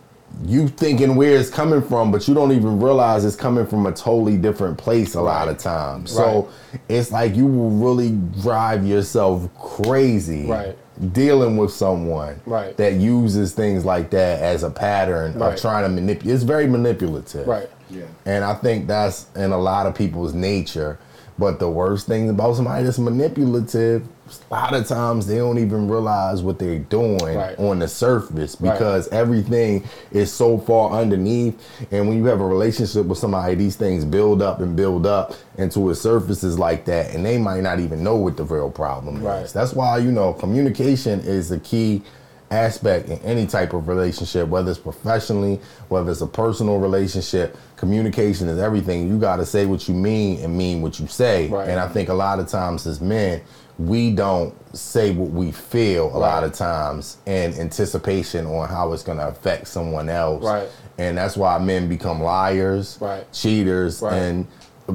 you 0.46 0.68
thinking 0.68 1.16
where 1.16 1.36
it's 1.38 1.50
coming 1.50 1.82
from, 1.82 2.12
but 2.12 2.28
you 2.28 2.34
don't 2.34 2.52
even 2.52 2.80
realize 2.80 3.26
it's 3.26 3.36
coming 3.36 3.66
from 3.66 3.86
a 3.88 3.92
totally 3.92 4.38
different 4.38 4.78
place 4.78 5.16
a 5.16 5.22
lot 5.22 5.48
of 5.48 5.58
times. 5.58 6.12
So 6.12 6.50
it's 6.88 7.12
like 7.12 7.36
you 7.36 7.48
will 7.48 7.72
really 7.72 8.12
drive 8.42 8.86
yourself 8.86 9.50
crazy 9.60 10.46
Right. 10.48 10.78
dealing 11.14 11.58
with 11.58 11.72
someone 11.72 12.40
Right. 12.46 12.76
that 12.78 12.94
uses 12.96 13.54
things 13.54 13.84
like 13.84 14.12
that 14.12 14.42
as 14.42 14.64
a 14.64 14.70
pattern 14.70 15.38
Right. 15.40 15.54
of 15.54 15.60
trying 15.60 15.84
to 15.84 15.90
manipulate. 15.90 16.36
It's 16.36 16.44
very 16.44 16.68
manipulative. 16.68 17.48
Right. 17.48 17.70
Yeah. 17.90 18.04
And 18.26 18.44
I 18.44 18.54
think 18.54 18.88
that's 18.88 19.26
in 19.36 19.52
a 19.52 19.58
lot 19.58 19.88
of 19.88 19.96
people's 19.96 20.34
nature. 20.34 21.00
But 21.40 21.60
the 21.60 21.70
worst 21.70 22.08
thing 22.08 22.30
about 22.30 22.56
somebody 22.56 22.84
that's 22.84 22.98
manipulative, 22.98 24.08
a 24.50 24.54
lot 24.54 24.74
of 24.74 24.88
times 24.88 25.28
they 25.28 25.38
don't 25.38 25.60
even 25.60 25.88
realize 25.88 26.42
what 26.42 26.58
they're 26.58 26.80
doing 26.80 27.38
Right. 27.38 27.58
on 27.60 27.80
the 27.80 27.88
surface 27.88 28.58
Right. 28.60 28.74
because 28.74 29.08
everything 29.10 29.84
is 30.12 30.32
so 30.32 30.58
far 30.58 30.92
underneath. 31.00 31.54
And 31.92 32.08
when 32.08 32.18
you 32.18 32.26
have 32.26 32.42
a 32.42 32.46
relationship 32.46 33.06
with 33.06 33.20
somebody, 33.20 33.54
these 33.56 33.76
things 33.76 34.04
build 34.04 34.42
up 34.42 34.60
and 34.62 34.76
build 34.76 35.06
up 35.06 35.34
until 35.58 35.90
it 35.92 35.96
surfaces 35.96 36.58
like 36.58 36.86
that, 36.86 37.14
and 37.14 37.24
they 37.26 37.38
might 37.38 37.62
not 37.62 37.80
even 37.80 38.04
know 38.04 38.16
what 38.16 38.36
the 38.36 38.44
real 38.44 38.72
problem 38.72 39.24
Right. 39.24 39.44
is. 39.46 39.54
That's 39.54 39.74
why 39.74 40.00
you 40.00 40.12
know 40.12 40.34
communication 40.34 41.20
is 41.20 41.50
the 41.50 41.60
key 41.60 42.02
aspect 42.50 43.10
in 43.10 43.20
any 43.20 43.46
type 43.46 43.74
of 43.74 43.88
relationship, 43.88 44.48
whether 44.48 44.72
it's 44.72 44.80
professionally, 44.80 45.60
whether 45.90 46.12
it's 46.12 46.22
a 46.22 46.28
personal 46.28 46.80
relationship. 46.80 47.58
Communication 47.76 48.48
is 48.48 48.60
everything. 48.60 49.08
You 49.08 49.20
got 49.20 49.38
to 49.38 49.46
say 49.46 49.66
what 49.66 49.88
you 49.88 49.94
mean 49.94 50.44
and 50.44 50.58
mean 50.58 50.82
what 50.82 51.00
you 51.00 51.08
say. 51.08 51.48
Right. 51.50 51.70
And 51.70 51.80
I 51.80 51.88
think 51.88 52.10
a 52.10 52.14
lot 52.14 52.40
of 52.40 52.48
times 52.48 52.88
as 52.88 53.02
men, 53.02 53.42
we 53.78 54.12
don't 54.12 54.56
say 54.76 55.12
what 55.12 55.30
we 55.30 55.52
feel 55.52 56.08
a 56.08 56.18
lot 56.18 56.44
of 56.44 56.54
times 56.54 57.18
in 57.26 57.54
anticipation 57.60 58.46
on 58.48 58.68
how 58.68 58.92
it's 58.94 59.04
going 59.04 59.20
to 59.20 59.28
affect 59.28 59.68
someone 59.68 60.10
else. 60.10 60.44
Right. 60.44 60.68
And 60.98 61.18
that's 61.18 61.38
why 61.38 61.60
men 61.60 61.88
become 61.88 62.22
liars, 62.24 62.98
Right. 63.00 63.32
cheaters, 63.32 64.02
Right. 64.02 64.14
and 64.14 64.48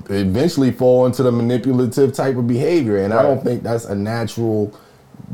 eventually 0.08 0.72
fall 0.72 1.06
into 1.06 1.22
the 1.22 1.30
manipulative 1.30 2.12
type 2.12 2.36
of 2.36 2.48
behavior. 2.48 2.96
And 3.04 3.12
I 3.14 3.22
don't 3.22 3.44
think 3.44 3.62
that's 3.62 3.84
a 3.84 3.94
natural 3.94 4.72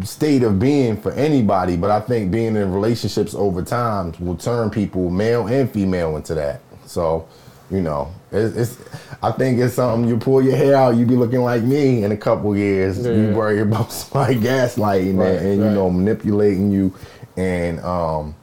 state 0.05 0.43
of 0.43 0.59
being 0.59 0.97
for 0.97 1.13
anybody, 1.13 1.77
but 1.77 1.91
I 1.91 2.01
think 2.01 2.31
being 2.31 2.57
in 2.57 2.73
relationships 2.73 3.35
over 3.35 3.63
time 3.63 4.15
will 4.21 4.37
turn 4.37 4.71
people, 4.71 5.11
male 5.11 5.47
and 5.47 5.71
female, 5.71 6.17
into 6.17 6.35
that. 6.35 6.61
So, 6.87 7.29
you 7.71 7.81
know, 7.81 8.13
it's, 8.31 8.57
it's 8.57 8.79
I 9.23 9.33
think 9.33 9.59
it's 9.59 9.75
something 9.75 10.09
you 10.09 10.17
pull 10.17 10.43
your 10.43 10.57
hair 10.57 10.77
out, 10.77 10.97
you 10.97 11.05
be 11.05 11.17
looking 11.17 11.41
like 11.41 11.63
me 11.63 12.05
in 12.05 12.13
a 12.13 12.17
couple 12.17 12.57
years. 12.57 13.05
Yeah. 13.05 13.13
You 13.13 13.35
worry 13.35 13.61
about 13.61 13.93
somebody 13.93 14.37
gaslighting 14.37 15.19
Right, 15.19 15.37
and, 15.37 15.47
and 15.47 15.59
you 15.59 15.71
know 15.71 15.91
manipulating 15.91 16.71
you 16.71 16.95
and 17.37 17.81
um, 17.81 18.35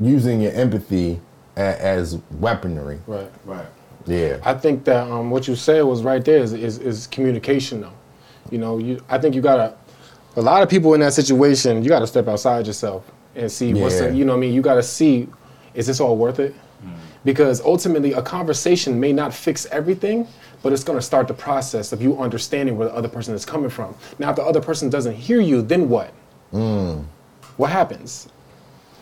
using 0.00 0.40
your 0.40 0.52
empathy 0.52 1.20
a, 1.56 1.60
as 1.60 2.18
weaponry. 2.32 2.98
Right. 3.06 3.30
Right. 3.44 3.66
Yeah. 4.06 4.38
I 4.44 4.54
think 4.54 4.84
that 4.84 5.08
um, 5.10 5.30
what 5.30 5.48
you 5.48 5.56
said 5.56 5.82
was 5.82 6.02
right 6.02 6.24
there 6.24 6.38
is, 6.38 6.52
is, 6.52 6.78
is 6.78 7.06
communication 7.06 7.80
though. 7.80 7.92
You 8.50 8.58
know, 8.58 8.78
you 8.78 9.02
I 9.08 9.18
think 9.18 9.34
you 9.34 9.40
gotta 9.40 9.74
a 10.36 10.40
lot 10.42 10.62
of 10.62 10.68
people 10.68 10.94
in 10.94 11.00
that 11.00 11.12
situation, 11.14 11.82
you 11.82 11.88
gotta 11.88 12.06
step 12.06 12.28
outside 12.28 12.66
yourself 12.66 13.10
and 13.36 13.50
see 13.50 13.74
what's 13.74 13.94
Yeah. 14.00 14.08
the, 14.08 14.16
you 14.16 14.24
know 14.24 14.32
what 14.32 14.38
I 14.38 14.40
mean, 14.40 14.52
you 14.54 14.62
gotta 14.62 14.82
see 14.82 15.28
is 15.74 15.86
this 15.88 15.98
all 16.00 16.16
worth 16.16 16.38
it? 16.38 16.54
Mm. 16.84 16.90
Because 17.24 17.60
ultimately 17.62 18.12
a 18.12 18.22
conversation 18.22 19.00
may 19.00 19.12
not 19.12 19.34
fix 19.34 19.66
everything, 19.72 20.26
but 20.62 20.72
it's 20.72 20.84
gonna 20.84 21.02
start 21.02 21.26
the 21.28 21.34
process 21.34 21.92
of 21.92 22.00
you 22.00 22.16
understanding 22.18 22.76
where 22.78 22.88
the 22.88 22.94
other 22.94 23.08
person 23.08 23.34
is 23.34 23.44
coming 23.44 23.70
from. 23.70 23.94
Now 24.18 24.30
if 24.30 24.36
the 24.36 24.44
other 24.44 24.60
person 24.60 24.88
doesn't 24.88 25.14
hear 25.14 25.40
you, 25.40 25.62
then 25.62 25.88
what? 25.88 26.12
Mm. 26.52 27.04
What 27.56 27.70
happens? 27.70 28.28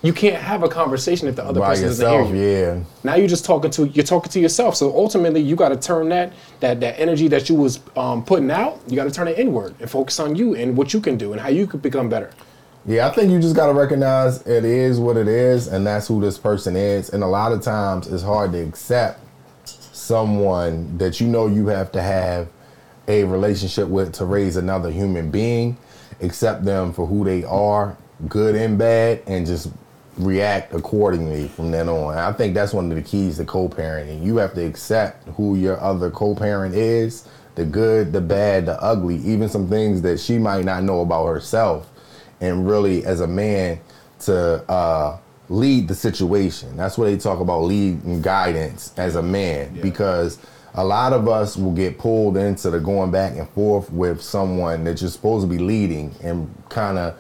You 0.03 0.13
can't 0.13 0.43
have 0.43 0.65
a 0.65 0.69
conversation 0.69 1.29
if 1.29 1.37
the 1.37 1.45
other 1.45 1.61
By 1.61 1.71
person 1.71 1.87
yourself, 1.87 2.23
doesn't 2.23 2.37
hear 2.37 2.47
you. 2.75 2.77
yeah. 2.79 2.85
Now 3.05 3.15
you're 3.15 3.29
just 3.29 3.45
talking 3.45 3.71
to 3.71 3.87
you're 3.89 4.05
talking 4.05 4.33
to 4.33 4.41
yourself. 4.41 4.75
So 4.75 4.95
ultimately, 4.97 5.41
you 5.41 5.55
got 5.55 5.69
to 5.69 5.77
turn 5.77 6.09
that 6.09 6.33
that 6.61 6.81
that 6.81 6.99
energy 6.99 7.29
that 7.29 7.49
you 7.49 7.55
was 7.55 7.79
um, 7.97 8.25
putting 8.25 8.51
out. 8.51 8.81
You 8.89 8.97
got 8.97 9.05
to 9.05 9.13
turn 9.13 9.29
it 9.29 9.39
inward 9.39 9.77
and 9.81 9.89
focus 9.89 10.19
on 10.19 10.35
you 10.35 10.55
and 10.57 10.77
what 10.77 10.93
you 10.93 11.01
can 11.01 11.17
do 11.17 11.33
and 11.33 11.41
how 11.41 11.49
you 11.49 11.67
could 11.69 11.83
become 11.83 12.09
better. 12.09 12.31
Yeah, 12.85 13.07
I 13.07 13.13
think 13.13 13.31
you 13.31 13.39
just 13.41 13.55
gotta 13.55 13.73
recognize 13.75 14.45
it 14.45 14.65
is 14.65 14.99
what 14.99 15.17
it 15.17 15.29
is, 15.29 15.69
and 15.69 15.87
that's 15.87 16.09
who 16.09 16.21
this 16.21 16.37
person 16.37 16.75
is. 16.75 17.11
And 17.11 17.23
a 17.23 17.29
lot 17.29 17.53
of 17.53 17.63
times, 17.63 18.09
it's 18.09 18.25
hard 18.25 18.51
to 18.53 18.59
accept 18.59 19.21
someone 19.93 20.99
that 20.99 21.21
you 21.21 21.29
know 21.29 21.47
you 21.47 21.69
have 21.69 21.93
to 21.93 22.03
have 22.03 22.49
a 23.09 23.23
relationship 23.25 23.87
with 23.89 24.13
to 24.15 24.25
raise 24.25 24.57
another 24.57 24.91
human 24.91 25.31
being. 25.31 25.77
Accept 26.21 26.65
them 26.65 26.93
for 26.93 27.07
who 27.07 27.25
they 27.25 27.45
are, 27.45 27.97
good 28.29 28.55
and 28.57 28.77
bad, 28.79 29.23
and 29.29 29.47
just 29.47 29.69
react 30.17 30.75
accordingly 30.75 31.49
from 31.49 31.71
then 31.71 31.89
on. 31.89 32.17
I 32.17 32.33
think 32.33 32.55
that's 32.55 32.73
one 32.73 32.91
of 32.91 32.97
the 32.97 33.03
keys 33.03 33.39
to 33.39 33.45
co-parenting. 33.45 34.23
You 34.23 34.37
have 34.37 34.55
to 34.55 34.65
accept 34.65 35.27
who 35.31 35.57
your 35.57 35.81
other 35.81 36.11
co-parent 36.11 36.75
is, 36.75 37.29
the 37.55 37.65
good, 37.65 38.13
the 38.13 38.21
bad, 38.21 38.67
the 38.67 38.81
ugly, 38.83 39.17
even 39.17 39.49
some 39.49 39.69
things 39.69 40.03
that 40.03 40.21
she 40.21 40.39
might 40.39 40.65
not 40.65 40.83
know 40.83 41.01
about 41.01 41.27
herself 41.27 41.91
and 42.41 42.69
really 42.69 43.05
as 43.05 43.21
a 43.21 43.27
man 43.27 43.81
to 44.21 44.71
uh, 44.71 45.19
lead 45.49 45.89
the 45.89 45.95
situation. 45.95 46.77
That's 46.77 46.99
what 46.99 47.07
they 47.07 47.17
talk 47.17 47.41
about 47.41 47.63
lead 47.63 48.03
and 48.05 48.23
guidance 48.23 48.93
as 48.97 49.17
a 49.17 49.23
man 49.23 49.81
because 49.81 50.39
a 50.75 50.85
lot 50.85 51.13
of 51.13 51.29
us 51.29 51.57
will 51.57 51.73
get 51.73 51.99
pulled 51.99 52.37
into 52.37 52.71
the 52.71 52.81
going 52.81 53.11
back 53.11 53.37
and 53.37 53.49
forth 53.51 53.91
with 53.91 54.23
someone 54.23 54.85
that 54.85 55.01
you're 55.01 55.11
supposed 55.11 55.47
to 55.47 55.49
be 55.49 55.59
leading 55.59 56.15
and 56.23 56.53
kind 56.69 56.99
of 56.99 57.15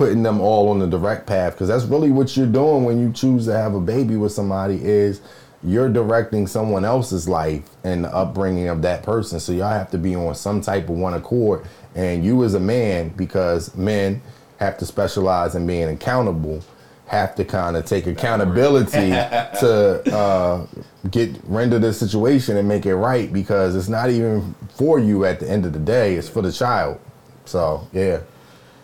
putting 0.00 0.22
them 0.22 0.40
all 0.40 0.70
on 0.70 0.78
the 0.78 0.86
direct 0.86 1.26
path 1.26 1.52
because 1.52 1.68
that's 1.68 1.84
really 1.84 2.10
what 2.10 2.34
you're 2.34 2.46
doing 2.46 2.84
when 2.84 2.98
you 2.98 3.12
choose 3.12 3.44
to 3.44 3.52
have 3.52 3.74
a 3.74 3.80
baby 3.80 4.16
with 4.16 4.32
somebody 4.32 4.82
is 4.82 5.20
you're 5.62 5.90
directing 5.90 6.46
someone 6.46 6.86
else's 6.86 7.28
life 7.28 7.68
and 7.84 8.04
the 8.04 8.14
upbringing 8.14 8.68
of 8.68 8.80
that 8.80 9.02
person 9.02 9.38
so 9.38 9.52
y'all 9.52 9.68
have 9.68 9.90
to 9.90 9.98
be 9.98 10.16
on 10.16 10.34
some 10.34 10.58
type 10.62 10.84
of 10.84 10.96
one 10.96 11.12
accord 11.12 11.62
and 11.94 12.24
you 12.24 12.42
as 12.44 12.54
a 12.54 12.60
man 12.60 13.10
because 13.10 13.76
men 13.76 14.22
have 14.58 14.78
to 14.78 14.86
specialize 14.86 15.54
in 15.54 15.66
being 15.66 15.90
accountable 15.90 16.62
have 17.06 17.34
to 17.34 17.44
kind 17.44 17.76
of 17.76 17.84
take 17.84 18.06
accountability 18.06 19.10
to 19.60 20.02
uh, 20.16 20.66
get 21.10 21.30
render 21.44 21.78
the 21.78 21.92
situation 21.92 22.56
and 22.56 22.66
make 22.66 22.86
it 22.86 22.96
right 22.96 23.34
because 23.34 23.76
it's 23.76 23.90
not 23.90 24.08
even 24.08 24.54
for 24.70 24.98
you 24.98 25.26
at 25.26 25.40
the 25.40 25.50
end 25.50 25.66
of 25.66 25.74
the 25.74 25.78
day; 25.78 26.14
it's 26.14 26.28
for 26.28 26.40
the 26.40 26.52
child. 26.52 26.98
So 27.44 27.86
yeah. 27.92 28.20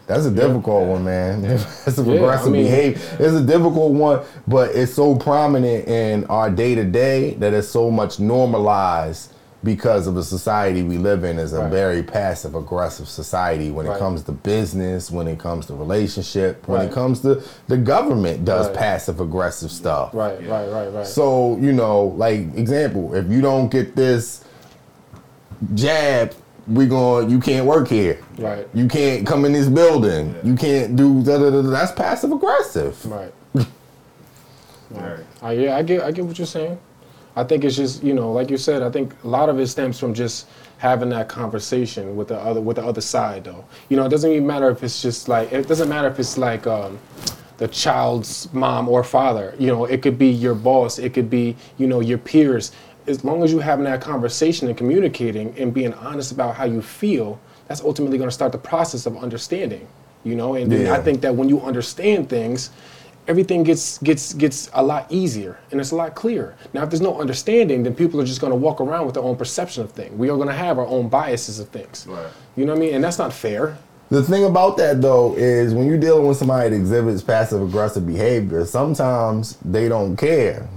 That's 0.07 0.25
a 0.25 0.31
difficult 0.31 0.87
one, 0.87 1.05
man. 1.05 1.43
That's 1.85 1.99
a 1.99 2.03
Yeah, 2.05 2.27
I 2.27 2.45
mean- 2.45 2.53
behavior. 2.65 3.01
It's 3.19 3.35
a 3.35 3.43
difficult 3.43 3.93
one, 3.93 4.21
but 4.47 4.71
it's 4.75 4.95
so 4.95 5.17
prominent 5.17 5.89
in 5.89 6.25
our 6.27 6.49
day 6.51 6.75
to 6.77 6.85
day 6.85 7.35
that 7.35 7.53
it's 7.53 7.69
so 7.69 7.91
much 7.91 8.21
normalized 8.21 9.33
because 9.65 10.07
of 10.07 10.15
the 10.15 10.23
society 10.23 10.85
we 10.85 10.97
live 10.97 11.25
in 11.25 11.41
is 11.41 11.53
a 11.53 11.61
Right. 11.63 11.71
very 11.73 12.03
passive 12.05 12.55
aggressive 12.55 13.09
society 13.09 13.73
when 13.73 13.87
Right. 13.87 13.97
it 13.97 13.99
comes 13.99 14.23
to 14.25 14.33
business, 14.33 15.11
when 15.11 15.27
it 15.27 15.41
comes 15.41 15.67
to 15.67 15.75
relationship, 15.75 16.63
when 16.69 16.81
Right. 16.83 16.89
it 16.89 16.95
comes 16.95 17.21
to 17.23 17.41
the 17.67 17.77
government 17.77 18.45
does 18.45 18.69
passive 18.69 19.19
aggressive 19.21 19.73
stuff. 19.73 20.11
Right, 20.13 20.39
right, 20.49 20.71
right, 20.71 20.95
right. 20.95 21.07
So, 21.07 21.57
you 21.61 21.73
know, 21.73 22.15
like 22.17 22.57
example, 22.57 23.13
if 23.15 23.29
you 23.29 23.41
don't 23.41 23.69
get 23.69 23.97
this 23.97 24.43
jab, 25.75 26.33
we 26.69 26.87
going 26.87 27.31
you 27.31 27.41
can't 27.41 27.67
work 27.67 27.89
here. 27.89 28.19
Right. 28.39 28.69
You 28.75 28.87
can't 28.89 29.27
come 29.27 29.45
in 29.45 29.53
this 29.53 29.69
building. 29.69 30.35
You 30.45 30.55
can't 30.57 30.97
do 30.97 31.23
da, 31.23 31.39
da, 31.39 31.51
da, 31.51 31.63
that's 31.63 31.93
passive 31.93 32.33
aggressive. 32.33 33.05
right. 33.07 33.33
Very. 34.91 35.25
Uh, 35.43 35.51
yeah, 35.51 35.77
I 35.77 35.83
get, 35.83 36.03
I 36.03 36.13
get 36.13 36.25
what 36.25 36.39
you're 36.39 36.47
saying. 36.47 36.79
I 37.35 37.45
think 37.45 37.65
it's 37.65 37.77
just, 37.77 38.03
you 38.03 38.15
know, 38.15 38.33
like 38.33 38.51
you 38.51 38.57
said, 38.57 38.83
I 38.83 38.91
think 38.91 39.15
a 39.25 39.29
lot 39.29 39.49
of 39.49 39.59
it 39.59 39.67
stems 39.67 39.99
from 39.99 40.15
just 40.15 40.47
having 40.79 41.11
that 41.11 41.29
conversation 41.29 42.17
with 42.17 42.29
the 42.29 42.39
other, 42.39 42.61
with 42.61 42.77
the 42.77 42.85
other 42.85 43.01
side, 43.01 43.45
though. 43.45 43.65
You 43.89 43.97
know, 43.97 44.07
it 44.07 44.09
doesn't 44.09 44.31
even 44.31 44.47
matter 44.47 44.71
if 44.71 44.83
it's 44.83 45.03
just 45.03 45.29
like, 45.29 45.53
it 45.53 45.69
doesn't 45.69 45.89
matter 45.89 46.09
if 46.09 46.19
it's 46.19 46.39
like 46.39 46.67
um, 46.67 46.99
the 47.59 47.69
child's 47.69 48.53
mom 48.55 48.89
or 48.89 49.05
father. 49.05 49.55
You 49.59 49.69
know, 49.69 49.85
it 49.85 50.01
could 50.03 50.19
be 50.19 50.29
your 50.29 50.55
boss, 50.55 50.99
it 50.99 51.13
could 51.13 51.29
be, 51.29 51.57
you 51.77 51.87
know, 51.87 52.01
your 52.01 52.19
peers. 52.19 52.73
As 53.07 53.23
long 53.23 53.43
as 53.43 53.53
you're 53.53 53.63
having 53.63 53.85
that 53.85 54.01
conversation 54.01 54.69
and 54.69 54.77
communicating 54.77 55.55
and 55.59 55.73
being 55.73 55.93
honest 55.95 56.33
about 56.33 56.57
how 56.57 56.65
you 56.65 56.81
feel, 56.83 57.39
that's 57.69 57.83
ultimately 57.83 58.19
going 58.19 58.29
to 58.31 58.35
start 58.35 58.53
the 58.53 58.59
process 58.59 59.07
of 59.07 59.17
understanding. 59.17 59.87
You 60.25 60.35
know, 60.35 60.55
and 60.55 60.71
then 60.71 60.89
I 60.93 61.01
think 61.01 61.21
that 61.21 61.35
when 61.35 61.49
you 61.49 61.61
understand 61.61 62.29
things, 62.29 62.71
everything 63.29 63.63
gets 63.63 63.99
gets 63.99 64.33
gets 64.35 64.69
a 64.75 64.83
lot 64.83 65.07
easier 65.11 65.59
and 65.71 65.81
it's 65.81 65.93
a 65.93 65.97
lot 65.97 66.15
clearer. 66.17 66.57
Now, 66.73 66.83
if 66.83 66.91
there's 66.91 67.01
no 67.01 67.21
understanding, 67.21 67.85
then 67.85 67.95
people 67.95 68.21
are 68.21 68.25
just 68.25 68.41
going 68.41 68.51
to 68.51 68.57
walk 68.57 68.81
around 68.81 69.07
with 69.07 69.15
their 69.15 69.23
own 69.23 69.37
perception 69.37 69.85
of 69.85 69.93
things. 69.93 70.13
We 70.17 70.29
are 70.31 70.37
going 70.37 70.49
to 70.49 70.55
have 70.55 70.79
our 70.79 70.87
own 70.87 71.09
biases 71.09 71.61
of 71.61 71.69
things. 71.69 72.07
Right. 72.09 72.27
You 72.57 72.65
know 72.65 72.73
what 72.73 72.79
I 72.79 72.81
mean? 72.87 72.95
And 72.95 73.05
that's 73.05 73.19
not 73.19 73.33
fair. 73.33 73.79
The 74.11 74.23
thing 74.23 74.45
about 74.45 74.77
that 74.79 75.01
though 75.01 75.35
is 75.37 75.75
when 75.75 75.87
you're 75.87 75.99
dealing 75.99 76.27
with 76.27 76.39
somebody 76.39 76.71
that 76.71 76.77
exhibits 76.77 77.23
passive 77.23 77.63
aggressive 77.63 78.05
behavior, 78.07 78.65
sometimes 78.65 79.57
they 79.65 79.89
don't 79.89 80.17
care. 80.17 80.69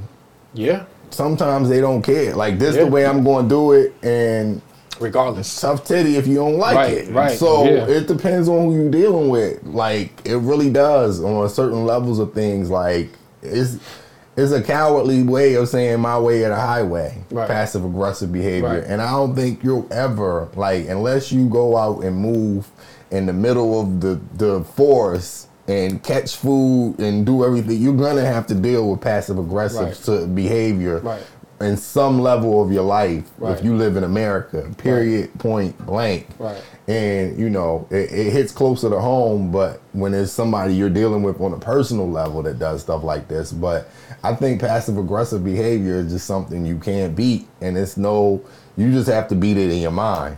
Yeah. 0.53 0.85
Sometimes 1.11 1.69
they 1.69 1.81
don't 1.81 2.01
care. 2.03 2.35
Like 2.35 2.59
this 2.59 2.75
Yeah. 2.75 2.83
the 2.85 2.91
way 2.91 3.05
I'm 3.05 3.23
going 3.23 3.45
to 3.45 3.49
do 3.49 3.71
it, 3.73 3.93
and 4.03 4.61
Regardless. 4.99 5.59
tough 5.61 5.83
titty 5.85 6.15
if 6.17 6.27
you 6.27 6.35
don't 6.35 6.57
like 6.57 6.75
Right, 6.75 6.93
it. 6.93 7.09
right, 7.13 7.37
So 7.37 7.63
yeah. 7.65 7.87
it 7.87 8.07
depends 8.07 8.47
on 8.49 8.65
who 8.65 8.75
you're 8.75 8.91
dealing 8.91 9.29
with. 9.29 9.63
Like 9.63 10.11
it 10.25 10.37
really 10.37 10.69
does 10.69 11.21
on 11.23 11.47
certain 11.49 11.85
levels 11.85 12.19
of 12.19 12.33
things. 12.33 12.69
Like 12.69 13.09
it's 13.41 13.77
it's 14.37 14.51
a 14.53 14.61
cowardly 14.61 15.23
way 15.23 15.55
of 15.55 15.67
saying 15.67 15.99
my 15.99 16.17
way 16.17 16.43
or 16.43 16.49
the 16.49 16.55
highway. 16.55 17.17
Right. 17.31 17.47
Passive 17.47 17.83
aggressive 17.83 18.31
behavior. 18.31 18.69
Right. 18.79 18.83
And 18.83 19.01
I 19.01 19.11
don't 19.11 19.35
think 19.35 19.63
you'll 19.63 19.87
ever 19.91 20.47
like 20.55 20.87
unless 20.87 21.31
you 21.31 21.47
go 21.49 21.75
out 21.77 22.03
and 22.03 22.15
move 22.15 22.67
in 23.11 23.25
the 23.25 23.33
middle 23.33 23.79
of 23.81 24.01
the 24.01 24.19
the 24.37 24.63
forest 24.63 25.47
and 25.67 26.01
catch 26.03 26.35
food 26.35 26.95
and 26.99 27.25
do 27.25 27.45
everything, 27.45 27.79
you're 27.81 27.95
gonna 27.95 28.25
have 28.25 28.47
to 28.47 28.55
deal 28.55 28.89
with 28.89 29.01
passive 29.01 29.37
aggressive 29.37 30.07
Right. 30.07 30.35
behavior 30.35 30.99
Right. 30.99 31.21
In 31.61 31.75
some 31.77 32.19
level 32.21 32.61
of 32.63 32.71
your 32.71 32.83
life 32.83 33.23
Right. 33.37 33.57
if 33.57 33.63
you 33.63 33.75
live 33.75 33.97
in 33.97 34.03
America. 34.03 34.69
Period. 34.77 35.37
Point 35.39 35.77
blank. 35.85 36.27
Right. 36.39 36.61
And 36.87 37.37
you 37.37 37.49
know 37.49 37.87
it, 37.91 38.11
it 38.11 38.31
hits 38.31 38.51
closer 38.51 38.89
to 38.89 38.99
home, 38.99 39.51
but 39.51 39.81
when 39.93 40.13
it's 40.13 40.31
somebody 40.31 40.73
you're 40.73 40.89
dealing 40.89 41.21
with 41.21 41.39
on 41.41 41.53
a 41.53 41.59
personal 41.59 42.09
level 42.09 42.41
that 42.43 42.59
does 42.59 42.81
stuff 42.81 43.03
like 43.03 43.27
this, 43.27 43.51
but 43.51 43.89
I 44.23 44.33
think 44.35 44.61
passive 44.61 44.97
aggressive 44.97 45.43
behavior 45.43 45.95
is 45.95 46.11
just 46.11 46.25
something 46.25 46.65
you 46.65 46.77
can't 46.79 47.15
beat, 47.15 47.47
and 47.61 47.77
it's 47.77 47.97
no. 47.97 48.41
You 48.77 48.91
just 48.91 49.09
have 49.09 49.27
to 49.27 49.35
beat 49.35 49.57
it 49.57 49.69
in 49.71 49.79
your 49.81 49.91
mind. 49.91 50.37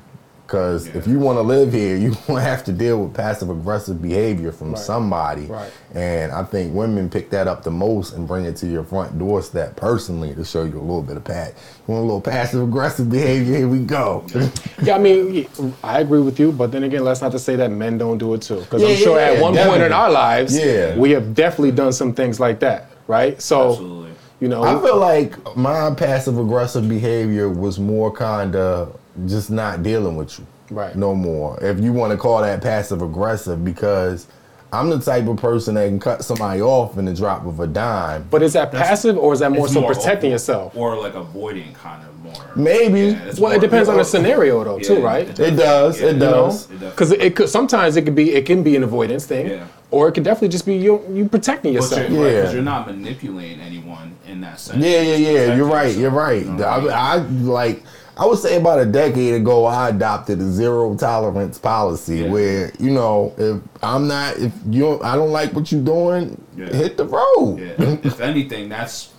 Because 0.52 0.86
if 0.88 1.08
you 1.08 1.18
want 1.18 1.38
to 1.38 1.42
live 1.44 1.72
here, 1.72 1.96
you 2.04 2.14
gonna 2.28 2.42
have 2.42 2.66
to 2.66 2.74
deal 2.74 3.02
with 3.02 3.14
passive 3.14 3.50
aggressive 3.50 4.02
behavior 4.02 4.52
from 4.52 4.72
Right. 4.74 4.80
somebody. 4.80 5.44
Right. 5.46 5.72
And 5.96 6.34
I 6.34 6.44
think 6.44 6.76
women 6.76 7.10
pick 7.10 7.30
that 7.30 7.48
up 7.48 7.64
the 7.64 7.72
most 7.72 8.14
and 8.14 8.28
bring 8.28 8.44
it 8.44 8.58
to 8.58 8.68
your 8.68 8.84
front 8.84 9.18
doorstep 9.18 9.78
personally 9.78 10.36
to 10.36 10.44
show 10.44 10.66
you 10.66 10.78
a 10.78 10.82
little 10.82 11.04
bit 11.04 11.16
of 11.16 11.24
pat. 11.24 11.54
You 11.88 11.94
want 11.94 12.02
a 12.02 12.06
little 12.06 12.20
passive 12.20 12.62
aggressive 12.64 13.10
behavior? 13.10 13.56
Here 13.60 13.68
we 13.68 13.80
go. 13.80 14.26
Yeah, 14.84 14.96
I 14.96 14.98
mean, 15.00 15.48
I 15.84 16.00
agree 16.00 16.22
with 16.22 16.40
you, 16.40 16.52
but 16.52 16.72
then 16.72 16.84
again, 16.84 17.04
let's 17.04 17.22
not 17.22 17.32
to 17.34 17.40
say 17.40 17.56
that 17.56 17.70
men 17.70 17.98
don't 18.00 18.18
do 18.18 18.34
it 18.34 18.42
too. 18.42 18.56
Because 18.62 18.82
Yeah, 18.82 18.88
I'm 18.90 18.96
sure 18.96 19.20
yeah, 19.20 19.28
at 19.34 19.42
one 19.42 19.56
point 19.56 19.84
in 19.84 19.94
our 19.94 20.10
lives, 20.10 20.58
Yeah. 20.58 20.98
we 20.98 21.12
have 21.12 21.34
definitely 21.36 21.72
done 21.72 21.94
some 21.94 22.14
things 22.14 22.40
like 22.40 22.60
that, 22.62 22.90
right? 23.08 23.40
So, 23.40 23.70
Absolutely. 23.70 24.10
you 24.40 24.48
know, 24.48 24.64
I 24.64 24.82
feel 24.82 24.98
like 24.98 25.56
my 25.56 25.94
passive 25.94 26.38
aggressive 26.40 26.90
behavior 26.90 27.48
was 27.48 27.80
more 27.80 28.12
kind 28.12 28.56
of 28.56 28.98
just 29.26 29.50
not 29.50 29.84
dealing 29.84 30.16
with 30.16 30.40
you. 30.40 30.48
Right. 30.70 30.96
No 30.96 31.14
more. 31.16 31.62
If 31.64 31.80
you 31.80 31.92
want 31.94 32.12
to 32.12 32.18
call 32.18 32.42
that 32.42 32.62
passive 32.62 33.02
aggressive, 33.02 33.64
because 33.66 34.28
I'm 34.74 34.90
the 34.90 35.00
type 35.00 35.28
of 35.28 35.36
person 35.38 35.76
that 35.76 35.88
can 35.88 36.00
cut 36.00 36.24
somebody 36.24 36.62
off 36.62 36.98
in 36.98 37.04
the 37.06 37.14
drop 37.14 37.46
of 37.46 37.60
a 37.60 37.68
dime. 37.68 38.26
but 38.32 38.42
is 38.42 38.54
that 38.54 38.72
passive 38.72 39.18
or 39.18 39.34
is 39.34 39.40
that 39.42 39.52
more 39.52 39.66
It's 39.66 39.74
so 39.74 39.86
protecting 39.86 40.30
or- 40.30 40.36
yourself? 40.36 40.76
or 40.78 40.98
like 40.98 41.14
avoiding 41.16 41.74
kind 41.74 42.02
of 42.04 42.24
more. 42.24 42.52
Maybe. 42.56 43.02
Yeah, 43.02 43.24
it's 43.26 43.38
Well, 43.40 43.52
it 43.52 43.60
depends 43.60 43.90
on 43.90 43.98
the 43.98 44.06
scenario, 44.06 44.64
though, 44.64 44.80
too, 44.80 45.02
right? 45.02 45.28
It 45.38 45.58
does. 45.58 46.00
Yeah, 46.00 46.08
it 46.08 46.14
you 46.14 46.20
know? 46.20 46.32
does. 46.46 46.72
It 46.72 46.80
does. 46.80 46.92
Because 46.92 47.12
it 47.12 47.36
could 47.36 47.50
sometimes 47.50 47.98
it 47.98 48.04
could 48.04 48.16
be 48.16 48.32
it 48.34 48.46
can 48.46 48.64
be 48.64 48.78
an 48.78 48.84
avoidance 48.84 49.26
thing, 49.26 49.48
Yeah. 49.50 49.66
or 49.90 50.08
it 50.08 50.14
could 50.14 50.24
definitely 50.24 50.50
just 50.50 50.66
be 50.66 50.76
you 50.78 51.02
you 51.12 51.28
protecting 51.28 51.74
But 51.74 51.82
yourself. 51.82 52.10
you're, 52.10 52.44
right, 52.44 52.54
you're 52.54 52.64
not 52.64 52.88
manipulating 52.88 53.60
anyone 53.60 54.16
in 54.26 54.40
that 54.40 54.58
sense. 54.62 54.82
Yeah, 54.82 55.02
yeah, 55.02 55.16
yeah. 55.48 55.56
You're 55.58 55.66
right. 55.66 55.88
yourself, 55.88 56.02
You're 56.02 56.12
right. 56.12 56.46
you 56.46 56.52
know 56.54 56.66
I 56.66 56.80
mean? 56.80 56.90
I, 56.92 56.94
I 56.94 57.16
like. 57.18 57.84
I 58.22 58.26
would 58.26 58.38
say 58.38 58.56
about 58.58 58.80
a 58.80 58.86
decade 58.86 59.34
ago, 59.34 59.66
I 59.66 59.90
adopted 59.90 60.40
a 60.42 60.44
zero 60.52 60.94
tolerance 60.96 61.58
policy 61.58 62.20
Yeah. 62.20 62.30
where 62.30 62.72
you 62.78 62.92
know 62.92 63.34
if 63.36 63.60
I'm 63.82 64.08
not 64.08 64.38
if 64.38 64.54
you 64.70 64.82
don't, 64.82 65.04
I 65.04 65.16
don't 65.16 65.32
like 65.32 65.54
what 65.54 65.72
you're 65.72 65.82
doing, 65.84 66.40
Yeah. 66.56 66.68
hit 66.68 66.98
the 66.98 67.06
road. 67.06 67.58
Yeah. 67.60 67.98
if 68.04 68.22
anything, 68.22 68.70
that's 68.70 69.10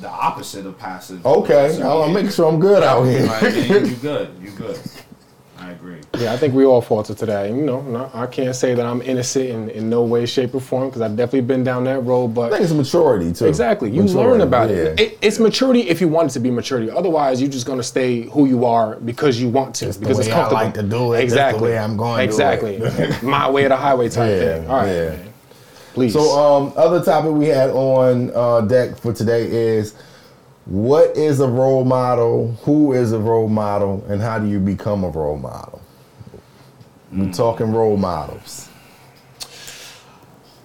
the 0.00 0.08
opposite 0.08 0.66
of 0.66 0.78
passive. 0.78 1.26
Okay, 1.26 1.82
I'll 1.82 2.08
make 2.08 2.30
sure 2.30 2.46
I'm 2.48 2.60
good 2.60 2.84
out 2.84 3.02
here. 3.02 3.26
Right, 3.26 3.42
man, 3.42 3.86
you 3.86 3.96
good. 3.96 4.28
You 4.40 4.50
good. 4.50 4.78
I 5.84 5.88
agree. 5.88 6.00
Yeah, 6.18 6.32
I 6.32 6.36
think 6.36 6.54
we 6.54 6.64
all 6.64 6.80
falter 6.80 7.14
to 7.14 7.26
that. 7.26 7.46
And, 7.46 7.58
you 7.58 7.64
know, 7.64 7.80
no, 7.82 8.10
I 8.14 8.26
can't 8.26 8.54
say 8.56 8.74
that 8.74 8.84
I'm 8.86 9.02
innocent 9.02 9.48
in, 9.48 9.68
in 9.70 9.90
no 9.90 10.02
way, 10.02 10.26
shape, 10.26 10.54
or 10.54 10.60
form 10.60 10.88
because 10.88 11.02
I've 11.02 11.16
definitely 11.16 11.42
been 11.42 11.62
down 11.64 11.84
that 11.84 12.00
road. 12.00 12.28
But 12.34 12.42
I 12.46 12.48
But 12.50 12.58
think 12.58 12.64
it's 12.70 12.72
maturity 12.92 13.32
too. 13.32 13.46
exactly, 13.46 13.90
you 13.90 14.02
Maturity, 14.02 14.30
learn 14.30 14.40
about 14.40 14.70
yeah. 14.70 14.76
it. 14.76 15.00
it. 15.00 15.18
It's 15.20 15.38
maturity 15.38 15.82
if 15.88 16.00
you 16.00 16.08
want 16.08 16.30
it 16.30 16.34
to 16.34 16.40
be 16.40 16.50
maturity. 16.50 16.90
Otherwise, 16.90 17.40
you're 17.40 17.50
just 17.50 17.66
gonna 17.66 17.82
stay 17.82 18.22
who 18.22 18.46
you 18.46 18.64
are 18.64 18.96
because 18.96 19.40
you 19.40 19.48
want 19.48 19.74
to 19.76 19.86
It's 19.88 19.96
the 19.96 20.00
because 20.00 20.18
it's 20.20 20.28
way 20.28 20.34
I 20.34 20.36
comfortable. 20.36 20.64
like 20.64 20.74
to 20.74 20.82
do 20.82 21.12
it. 21.12 21.16
That's 21.18 21.18
the 21.18 21.22
Exactly. 21.24 21.62
way 21.70 21.78
I'm 21.78 21.96
going 21.96 22.18
to 22.18 22.24
do 22.26 22.30
Exactly. 22.30 22.78
My 23.28 23.50
way 23.50 23.64
or 23.64 23.68
the 23.68 23.76
highway 23.76 24.08
type 24.08 24.30
Yeah, 24.30 24.38
thing. 24.58 24.70
All 24.70 24.76
right, 24.78 24.88
yeah. 24.92 25.16
Please. 25.94 26.12
So, 26.12 26.20
um, 26.36 26.72
other 26.76 27.04
topic 27.04 27.30
we 27.32 27.46
had 27.46 27.70
on 27.70 28.32
uh, 28.34 28.62
deck 28.62 28.96
for 28.98 29.12
today 29.12 29.46
is 29.48 29.94
what 30.66 31.16
is 31.16 31.40
a 31.40 31.48
role 31.48 31.84
model? 31.84 32.52
Who 32.62 32.92
is 32.92 33.12
a 33.12 33.18
role 33.18 33.48
model? 33.48 34.04
And 34.08 34.20
how 34.20 34.38
do 34.38 34.46
you 34.48 34.58
become 34.58 35.04
a 35.04 35.08
role 35.08 35.36
model? 35.36 35.82
We're 37.12 37.32
talking 37.32 37.72
role 37.72 37.96
models. 37.96 38.68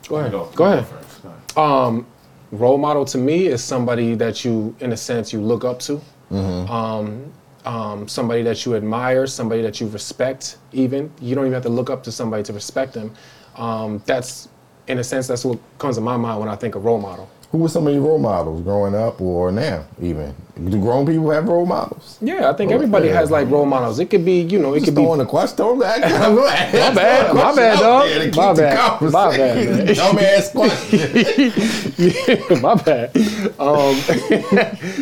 go 0.08 0.15
ahead. 0.18 0.32
Go, 0.32 0.46
Go 0.56 0.65
ahead. 0.65 0.88
first. 0.88 1.22
Go 1.22 1.29
ahead. 1.62 2.06
role 2.51 2.77
model 2.77 3.06
to 3.06 3.18
me 3.18 3.48
is 3.48 3.63
somebody 3.63 4.15
that 4.15 4.44
you, 4.44 4.75
in 4.79 4.91
a 4.91 4.98
sense, 4.98 5.32
you 5.32 5.41
look 5.41 5.63
up 5.63 5.79
to. 5.82 6.01
Mm-hmm. 6.32 6.72
Um, 6.72 7.32
um, 7.65 8.08
somebody 8.08 8.41
that 8.44 8.65
you 8.65 8.75
admire, 8.75 9.27
somebody 9.27 9.62
that 9.62 9.79
you 9.79 9.88
respect. 9.89 10.58
Even 10.72 11.12
you 11.22 11.36
don't 11.36 11.46
even 11.46 11.53
have 11.53 11.63
to 11.63 11.70
look 11.70 11.89
up 11.89 12.03
to 12.03 12.12
somebody 12.12 12.41
to 12.44 12.53
respect 12.53 12.94
them. 12.94 13.13
Um, 13.56 14.01
that's, 14.06 14.48
in 14.88 14.98
a 14.98 15.03
sense, 15.03 15.27
that's 15.27 15.46
what 15.46 15.60
comes 15.77 15.98
to 15.98 16.01
my 16.01 16.18
mind 16.18 16.39
when 16.39 16.50
I 16.50 16.56
think 16.56 16.75
of 16.75 16.86
role 16.86 17.00
model. 17.00 17.29
Who 17.51 17.58
were 17.58 17.70
some 17.70 17.88
of 17.88 17.94
your 17.94 18.03
role 18.03 18.20
models 18.20 18.62
growing 18.62 18.94
up 18.94 19.20
or 19.20 19.51
now? 19.51 19.86
Even 20.01 20.36
do 20.68 20.82
grown 20.82 21.06
people 21.06 21.32
have 21.32 21.48
role 21.48 21.65
models? 21.65 22.18
Yeah, 22.22 22.50
I 22.50 22.53
think 22.53 22.70
everybody 22.72 23.08
yeah. 23.08 23.13
has 23.13 23.32
like 23.32 23.50
role 23.50 23.65
models. 23.65 23.98
It 24.00 24.10
could 24.10 24.25
be, 24.25 24.41
you 24.41 24.60
know, 24.60 24.74
it 24.74 24.79
Just 24.79 24.88
could 24.88 24.96
be. 24.96 25.03
throwing 25.03 25.20
the 25.20 25.25
question. 25.25 25.56
Don't 25.58 25.82
ask. 25.82 26.01
My 26.20 26.29
My 26.29 26.91
bad, 26.94 27.34
my 27.34 27.56
bad, 27.56 27.79
dog. 27.79 28.10
My 28.36 28.53
bad, 28.53 29.01
my 29.01 29.38
bad, 29.38 29.68
man. 29.68 29.88
Dumbass 29.96 30.51
question. 30.51 32.60
my 32.62 32.75
bad. 32.75 33.15
Um, 33.60 33.96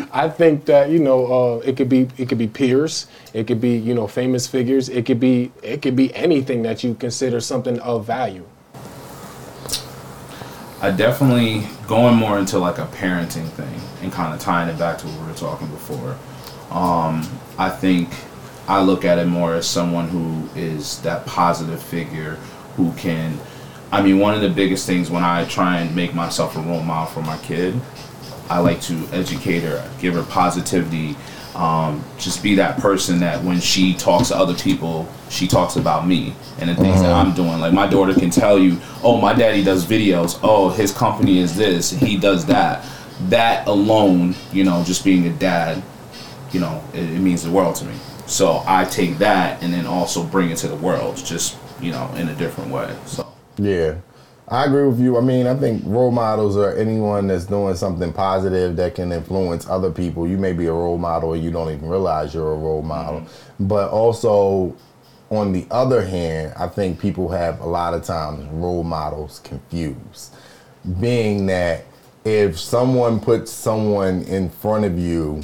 I 0.13 0.30
think 0.30 0.66
that 0.66 0.89
you 0.89 1.00
know 1.00 1.25
uh, 1.25 1.58
it 1.60 1.75
could 1.75 1.89
be 1.89 2.08
it 2.18 2.30
could 2.30 2.38
be 2.38 2.48
peers, 2.48 3.08
it 3.34 3.48
could 3.48 3.60
be 3.60 3.75
you 3.77 3.94
know 3.94 4.08
famous 4.08 4.48
figures, 4.48 4.88
it 4.89 5.06
could 5.06 5.20
be 5.20 5.51
it 5.63 5.82
could 5.82 5.96
be 5.96 6.13
anything 6.16 6.62
that 6.63 6.84
you 6.84 6.94
consider 6.94 7.42
something 7.42 7.80
of 7.80 8.06
value. 8.06 8.46
I 10.79 10.91
definitely 10.91 11.65
going 11.88 12.15
more 12.15 12.38
into 12.38 12.60
like 12.60 12.77
a 12.77 12.86
parenting 12.86 13.50
thing 13.50 13.81
and 14.01 14.12
kind 14.12 14.34
of 14.34 14.39
tying 14.39 14.69
it 14.69 14.77
back 14.77 15.00
to 15.00 15.07
what 15.07 15.22
we 15.22 15.27
were 15.27 15.34
talking 15.34 15.67
before. 15.67 16.17
Um, 16.69 17.27
I 17.57 17.69
think 17.69 18.10
I 18.67 18.84
look 18.84 19.03
at 19.03 19.17
it 19.17 19.25
more 19.25 19.55
as 19.55 19.67
someone 19.67 20.07
who 20.10 20.48
is 20.60 21.01
that 21.01 21.25
positive 21.25 21.81
figure 21.81 22.36
who 22.75 22.91
can. 22.93 23.39
I 23.91 24.03
mean, 24.03 24.19
one 24.19 24.36
of 24.36 24.41
the 24.41 24.50
biggest 24.50 24.86
things 24.86 25.10
when 25.10 25.24
I 25.24 25.46
try 25.46 25.79
and 25.79 25.96
make 25.96 26.13
myself 26.13 26.55
a 26.57 26.62
role 26.62 26.84
model 26.84 27.07
for 27.07 27.22
my 27.22 27.38
kid, 27.38 27.79
I 28.50 28.60
like 28.60 28.81
to 28.81 29.07
educate 29.12 29.62
her, 29.62 29.89
give 30.00 30.13
her 30.13 30.24
positivity, 30.24 31.15
um, 31.55 32.03
just 32.19 32.43
be 32.43 32.55
that 32.55 32.79
person 32.79 33.19
that 33.22 33.43
when 33.43 33.62
she 33.62 33.93
talks 33.93 34.27
to 34.27 34.38
other 34.38 34.53
people, 34.53 35.07
she 35.29 35.48
talks 35.48 35.75
about 35.75 36.07
me 36.07 36.34
and 36.60 36.69
the 36.69 36.75
things 36.75 37.01
that 37.01 37.07
mm-hmm. 37.07 37.29
I'm 37.29 37.36
doing. 37.36 37.60
Like 37.60 37.74
my 37.74 37.88
daughter 37.88 38.13
can 38.13 38.29
tell 38.29 38.57
you, 38.57 38.77
oh, 39.03 39.19
my 39.19 39.34
daddy 39.34 39.63
does 39.63 39.86
videos. 39.86 40.39
Oh, 40.43 40.69
his 40.69 40.91
company 40.91 41.39
is 41.39 41.55
this. 41.55 41.91
He 41.91 42.17
does 42.17 42.46
that. 42.46 42.86
That 43.29 43.67
alone, 43.67 44.36
you 44.51 44.63
know, 44.63 44.84
just 44.84 45.03
being 45.03 45.25
a 45.27 45.34
dad, 45.34 45.81
you 46.51 46.60
know, 46.60 46.84
it, 46.93 47.03
it 47.03 47.19
means 47.19 47.43
the 47.43 47.51
world 47.51 47.75
to 47.77 47.86
me. 47.86 47.96
So 48.25 48.63
I 48.67 48.86
take 48.86 49.17
that 49.19 49.63
and 49.63 49.74
then 49.74 49.86
also 49.86 50.24
bring 50.24 50.50
it 50.51 50.57
to 50.57 50.67
the 50.67 50.75
world, 50.75 51.17
just 51.17 51.57
you 51.81 51.91
know, 51.91 52.12
in 52.15 52.29
a 52.29 52.36
different 52.36 52.72
way. 52.72 52.96
So 53.05 53.27
Yeah. 53.57 53.96
I 54.50 54.63
agree 54.63 54.88
with 54.88 55.00
you. 55.00 55.17
I 55.17 55.22
mean, 55.22 55.46
I 55.46 55.55
think 55.55 55.84
role 55.86 56.12
models 56.12 56.55
are 56.55 56.74
anyone 56.74 57.27
that's 57.27 57.46
doing 57.46 57.75
something 57.75 58.13
positive 58.13 58.77
that 58.77 58.96
can 58.96 59.12
influence 59.12 59.67
other 59.67 59.91
people. 59.91 60.25
You 60.25 60.38
may 60.38 60.53
be 60.53 60.67
a 60.67 60.72
role 60.72 60.98
model 60.98 61.34
and 61.34 61.43
you 61.43 61.51
don't 61.51 61.69
even 61.69 61.89
realize 61.89 62.34
you're 62.34 62.53
a 62.53 62.57
role 62.57 62.81
model. 62.81 63.22
Mm-hmm. 63.22 63.67
But 63.67 63.89
also, 63.89 64.74
on 65.29 65.51
the 65.51 65.65
other 65.69 66.05
hand, 66.05 66.53
I 66.57 66.67
think 66.67 67.00
people 67.00 67.29
have 67.29 67.60
a 67.60 67.65
lot 67.65 67.93
of 67.93 68.03
times 68.03 68.46
role 68.51 68.84
models 68.84 69.39
confused. 69.43 70.34
Being 71.00 71.48
that 71.48 71.86
if 72.24 72.60
someone 72.60 73.19
puts 73.19 73.51
someone 73.51 74.24
in 74.24 74.50
front 74.50 74.86
of 74.86 74.98
you 74.98 75.41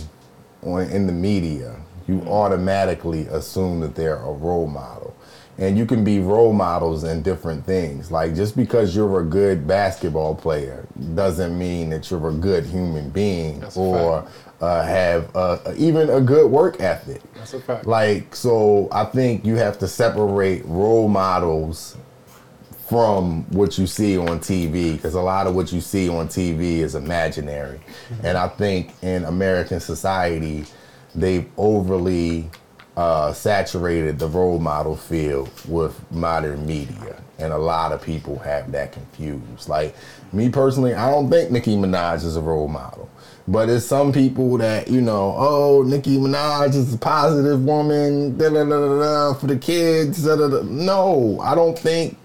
on 0.62 0.84
in 0.90 1.08
the 1.08 1.14
media, 1.14 1.78
you 2.08 2.16
mm-hmm. 2.16 2.30
automatically 2.30 3.28
assume 3.28 3.80
that 3.82 3.96
they're 3.96 4.18
a 4.18 4.32
role 4.32 4.68
model. 4.68 5.13
And 5.58 5.78
you 5.78 5.86
can 5.86 6.04
be 6.04 6.20
role 6.20 6.52
models 6.52 7.04
in 7.04 7.22
different 7.22 7.66
things. 7.66 8.12
Like 8.12 8.36
just 8.36 8.56
because 8.56 8.96
you're 8.96 9.22
a 9.22 9.24
good 9.24 9.68
basketball 9.68 10.34
player 10.34 10.88
doesn't 11.14 11.58
mean 11.58 11.92
that 11.92 12.10
you're 12.10 12.30
a 12.30 12.34
good 12.34 12.66
human 12.66 13.10
being 13.12 13.60
That's 13.60 13.78
or 13.78 14.28
uh, 14.62 14.84
have 14.84 15.36
uh, 15.36 15.60
even 15.78 16.10
a 16.10 16.22
good 16.22 16.50
work 16.50 16.80
ethic. 16.82 17.22
That's 17.36 17.54
a 17.54 17.60
fact. 17.60 17.86
Like 17.86 18.36
so, 18.36 18.88
I 18.92 19.06
think 19.06 19.46
you 19.46 19.56
have 19.56 19.78
to 19.80 19.88
separate 19.88 20.64
role 20.66 21.08
models 21.08 21.98
from 22.88 23.44
what 23.52 23.78
you 23.78 23.88
see 23.88 24.18
on 24.18 24.40
TV 24.40 24.96
because 24.96 25.16
a 25.16 25.22
lot 25.22 25.48
of 25.48 25.56
what 25.56 25.72
you 25.72 25.82
see 25.82 26.10
on 26.10 26.28
TV 26.28 26.80
is 26.80 26.96
imaginary. 26.96 27.80
And 28.24 28.38
I 28.38 28.48
think 28.48 28.94
in 29.02 29.26
American 29.26 29.80
society, 29.80 30.66
they've 31.16 31.50
overly 31.58 32.50
uh, 32.96 33.34
saturated 33.34 34.20
the 34.20 34.28
role 34.28 34.60
model 34.60 34.96
field 34.96 35.50
with 35.68 36.00
modern 36.12 36.66
media. 36.66 37.22
And 37.40 37.52
a 37.52 37.58
lot 37.58 37.92
of 37.92 38.02
people 38.02 38.38
have 38.40 38.72
that 38.72 38.92
confused. 38.92 39.68
Like 39.68 39.96
me 40.32 40.50
personally, 40.50 40.94
I 40.94 41.10
don't 41.10 41.30
think 41.30 41.52
Nicki 41.52 41.76
Minaj 41.76 42.24
is 42.24 42.36
a 42.36 42.42
role 42.42 42.68
model. 42.68 43.10
But 43.46 43.68
it's 43.68 43.86
some 43.86 44.14
people 44.14 44.58
that, 44.60 44.88
you 44.88 45.02
know, 45.02 45.36
oh, 45.38 45.84
Nicki 45.86 46.18
Minaj 46.18 46.76
is 46.76 46.94
a 46.94 46.98
positive 46.98 47.66
woman, 47.66 48.38
da 48.38 48.50
da 48.50 48.64
da 48.64 49.00
da 49.00 49.34
for 49.34 49.48
the 49.48 49.58
kids. 49.58 50.24
Da, 50.24 50.38
da, 50.38 50.48
da. 50.48 50.62
No, 50.64 51.40
I 51.42 51.54
don't 51.54 51.78
think 51.78 52.18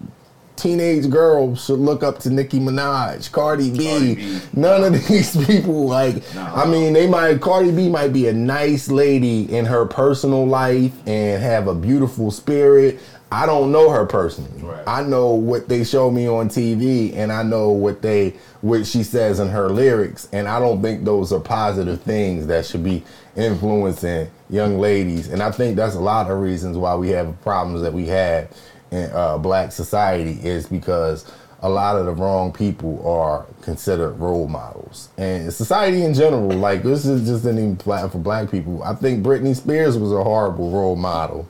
teenage 0.59 1.09
girls 1.09 1.63
should 1.65 1.79
look 1.79 2.03
up 2.03 2.19
to 2.19 2.29
Nicki 2.29 2.59
Minaj, 2.59 3.31
Cardi 3.31 3.71
B. 3.71 3.85
Cardi 3.87 4.15
B. 4.15 4.39
None 4.53 4.83
of 4.93 5.07
these 5.07 5.35
people, 5.47 5.87
like, 5.87 6.15
No. 6.35 6.41
I 6.41 6.65
mean, 6.65 6.93
they 6.93 7.07
might, 7.07 7.41
Cardi 7.41 7.71
B 7.71 7.89
might 7.89 8.13
be 8.13 8.27
a 8.27 8.33
nice 8.33 8.89
lady 8.89 9.43
in 9.55 9.65
her 9.65 9.85
personal 9.85 10.45
life 10.45 10.93
and 11.07 11.41
have 11.41 11.67
a 11.67 11.75
beautiful 11.75 12.31
spirit. 12.31 12.99
I 13.31 13.45
don't 13.45 13.71
know 13.71 13.91
her 13.91 14.05
personally. 14.07 14.63
Right. 14.63 14.83
I 14.87 15.03
know 15.03 15.33
what 15.33 15.69
they 15.69 15.83
show 15.83 16.09
me 16.09 16.27
on 16.27 16.49
TV 16.49 17.15
and 17.15 17.31
I 17.31 17.43
know 17.43 17.69
what 17.69 18.01
they, 18.01 18.35
what 18.61 18.87
she 18.87 19.03
says 19.03 19.39
in 19.39 19.49
her 19.49 19.69
lyrics. 19.69 20.27
And 20.33 20.47
I 20.47 20.59
don't 20.59 20.81
think 20.81 21.05
those 21.05 21.31
are 21.31 21.39
positive 21.39 22.01
things 22.01 22.47
that 22.47 22.65
should 22.65 22.83
be 22.83 23.03
influencing 23.35 24.29
young 24.49 24.79
ladies. 24.79 25.27
And 25.27 25.43
I 25.43 25.51
think 25.51 25.75
that's 25.75 25.93
a 25.95 25.99
lot 25.99 26.29
of 26.31 26.39
reasons 26.39 26.75
why 26.75 26.95
we 26.95 27.09
have 27.09 27.39
problems 27.41 27.81
that 27.83 27.93
we 27.93 28.07
have 28.07 28.51
in 28.91 29.09
uh, 29.13 29.37
black 29.37 29.71
society 29.71 30.39
is 30.43 30.67
because 30.67 31.31
a 31.61 31.69
lot 31.69 31.97
of 31.97 32.05
the 32.05 32.13
wrong 32.13 32.51
people 32.53 33.05
are 33.07 33.45
considered 33.61 34.13
role 34.13 34.47
models. 34.47 35.09
And 35.17 35.51
society 35.51 36.03
in 36.03 36.13
general 36.13 36.49
like 36.51 36.83
this 36.83 37.05
is 37.05 37.27
just 37.27 37.45
an 37.45 37.57
even 37.57 37.75
for 38.09 38.17
black 38.17 38.49
people. 38.49 38.81
I 38.83 38.95
think 38.95 39.25
britney 39.25 39.55
spears 39.55 39.97
was 39.97 40.11
a 40.11 40.23
horrible 40.23 40.71
role 40.71 40.95
model 40.95 41.47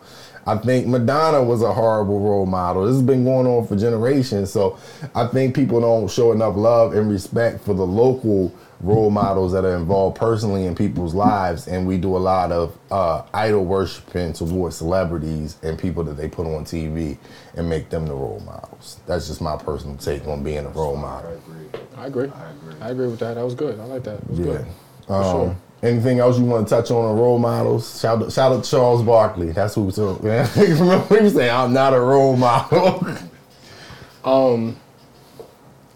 i 0.50 0.58
think 0.58 0.88
madonna 0.88 1.44
was 1.44 1.62
a 1.62 1.72
horrible 1.72 2.20
role 2.20 2.46
model 2.46 2.86
this 2.86 2.96
has 2.96 3.04
been 3.04 3.24
going 3.24 3.46
on 3.46 3.66
for 3.68 3.76
generations 3.76 4.52
so 4.52 4.78
i 5.16 5.26
think 5.28 5.56
people 5.56 5.80
don't 5.80 6.10
show 6.10 6.32
enough 6.32 6.56
love 6.56 6.94
and 6.94 7.10
respect 7.10 7.64
for 7.64 7.74
the 7.74 7.86
local 7.86 8.54
role 8.82 9.10
models 9.10 9.52
that 9.52 9.66
are 9.66 9.76
involved 9.76 10.18
personally 10.18 10.66
in 10.66 10.74
people's 10.74 11.14
lives 11.14 11.68
and 11.68 11.86
we 11.86 11.98
do 11.98 12.16
a 12.16 12.18
lot 12.18 12.52
of 12.52 12.78
uh, 12.92 13.22
idol 13.34 13.66
worshiping 13.66 14.32
towards 14.32 14.78
celebrities 14.78 15.58
and 15.64 15.78
people 15.78 16.02
that 16.02 16.16
they 16.16 16.30
put 16.30 16.48
on 16.48 16.64
tv 16.64 17.18
and 17.56 17.70
make 17.70 17.90
them 17.90 18.06
the 18.08 18.14
role 18.14 18.40
models 18.46 18.98
that's 19.06 19.28
just 19.28 19.42
my 19.42 19.58
personal 19.58 19.98
take 19.98 20.26
on 20.28 20.44
being 20.44 20.66
a 20.66 20.70
role 20.70 20.98
I 20.98 21.02
model 21.02 21.34
agree. 21.34 21.82
I 21.98 22.06
agree. 22.08 22.30
I 22.30 22.50
agree. 22.52 22.76
I 22.82 22.90
agree 22.90 23.08
with 23.08 23.20
that. 23.20 23.34
That 23.34 23.44
was 23.44 23.56
good. 23.56 23.80
I 23.80 23.84
like 23.84 24.04
that. 24.04 24.20
It 24.20 24.30
was 24.30 24.40
yeah 24.40 24.46
good. 24.46 24.68
For 25.08 25.14
um, 25.14 25.24
sure. 25.24 25.58
Anything 25.82 26.20
else 26.20 26.38
you 26.38 26.46
want 26.46 26.68
to 26.68 26.76
touch 26.76 26.92
on? 26.92 27.06
On 27.06 27.18
role 27.18 27.40
models? 27.40 28.00
Shout 28.00 28.22
out, 28.22 28.32
shout 28.32 28.52
out 28.52 28.64
to 28.64 28.70
charles 28.70 29.04
barkley. 29.04 29.52
That's 29.52 29.76
who 29.76 29.84
was 29.84 29.98
remember 30.80 31.22
he 31.22 31.30
saying 31.30 31.52
i'm 31.52 31.74
not 31.74 31.94
a 31.94 32.00
role 32.00 32.36
model. 32.36 33.08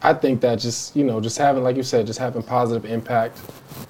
I 0.02 0.14
think 0.14 0.42
that 0.42 0.60
just 0.60 0.96
you 0.98 1.06
know 1.06 1.22
just 1.22 1.38
having 1.38 1.64
like 1.64 1.78
you 1.78 1.84
said 1.84 2.06
just 2.06 2.20
having 2.20 2.44
positive 2.44 2.90
impact 2.90 3.40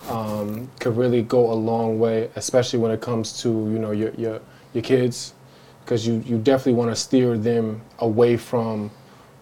um, 0.10 0.70
could 0.80 0.96
really 0.96 1.24
go 1.24 1.52
a 1.52 1.56
long 1.56 2.00
way, 2.00 2.30
especially 2.36 2.80
when 2.80 2.92
it 2.92 3.02
comes 3.02 3.42
to 3.42 3.50
you 3.50 3.80
know 3.80 3.92
your 3.92 4.12
your 4.12 4.40
your 4.74 4.84
kids, 4.84 5.34
because 5.84 6.06
you 6.06 6.24
you 6.26 6.38
definitely 6.38 6.74
want 6.74 6.92
to 6.92 6.96
steer 6.96 7.36
them 7.36 7.82
away 8.00 8.38
from 8.38 8.92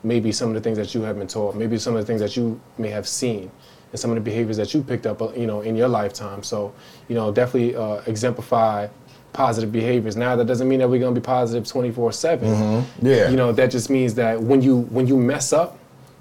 maybe 0.03 0.31
some 0.31 0.47
of 0.47 0.55
the 0.55 0.61
things 0.61 0.77
that 0.77 0.95
you 0.95 1.01
have 1.01 1.17
been 1.17 1.27
taught, 1.27 1.55
maybe 1.55 1.77
some 1.77 1.93
of 1.93 2.01
the 2.01 2.05
things 2.05 2.21
that 2.21 2.37
you 2.37 2.59
may 2.77 2.89
have 2.89 3.07
seen, 3.07 3.51
and 3.91 3.99
some 3.99 4.09
of 4.11 4.15
the 4.15 4.21
behaviors 4.21 4.57
that 4.57 4.73
you 4.73 4.81
picked 4.83 5.05
up 5.05 5.21
uh, 5.21 5.31
you 5.33 5.45
know 5.47 5.61
in 5.61 5.75
your 5.75 5.87
lifetime. 5.87 6.43
So 6.43 6.73
you 7.07 7.15
know 7.15 7.31
definitely 7.31 7.75
uh, 7.75 8.01
exemplify 8.07 8.87
positive 9.33 9.71
behaviors. 9.71 10.15
Now 10.17 10.35
that 10.35 10.45
doesn't 10.45 10.67
mean 10.67 10.79
that 10.79 10.89
we're 10.89 10.99
gonna 10.99 11.15
be 11.15 11.21
positive 11.21 11.67
24 11.67 12.11
seven. 12.11 12.85
Yeah. 13.01 13.29
You 13.29 13.37
know 13.37 13.51
that 13.53 13.71
just 13.71 13.89
means 13.89 14.13
that 14.15 14.41
when 14.41 14.61
you 14.61 14.81
when 14.81 15.07
you 15.07 15.17
mess 15.17 15.53
up 15.53 15.77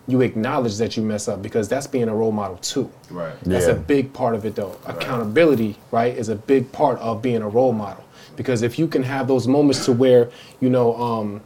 you 0.09 0.23
acknowledge 0.23 0.77
that 0.79 0.97
you 0.97 1.03
mess 1.05 1.29
up 1.29 1.41
because 1.41 1.69
that's 1.69 1.87
being 1.87 2.09
a 2.09 2.15
role 2.15 2.33
model 2.33 2.57
too. 2.57 2.91
Right. 3.11 3.33
That's 3.43 3.67
Yeah. 3.67 3.73
a 3.75 3.77
big 3.77 4.13
part 4.13 4.35
of 4.35 4.45
it 4.45 4.57
though. 4.57 4.75
Accountability, 4.87 5.77
right, 5.93 6.17
is 6.17 6.29
a 6.29 6.35
big 6.35 6.73
part 6.73 6.99
of 6.99 7.23
being 7.23 7.43
a 7.43 7.49
role 7.49 7.73
model. 7.73 8.03
Because 8.35 8.63
if 8.63 8.77
you 8.79 8.89
can 8.89 9.05
have 9.05 9.29
those 9.29 9.47
moments 9.47 9.85
to 9.85 9.93
where, 9.93 10.31
you 10.61 10.69
know, 10.71 10.97
um, 10.97 11.41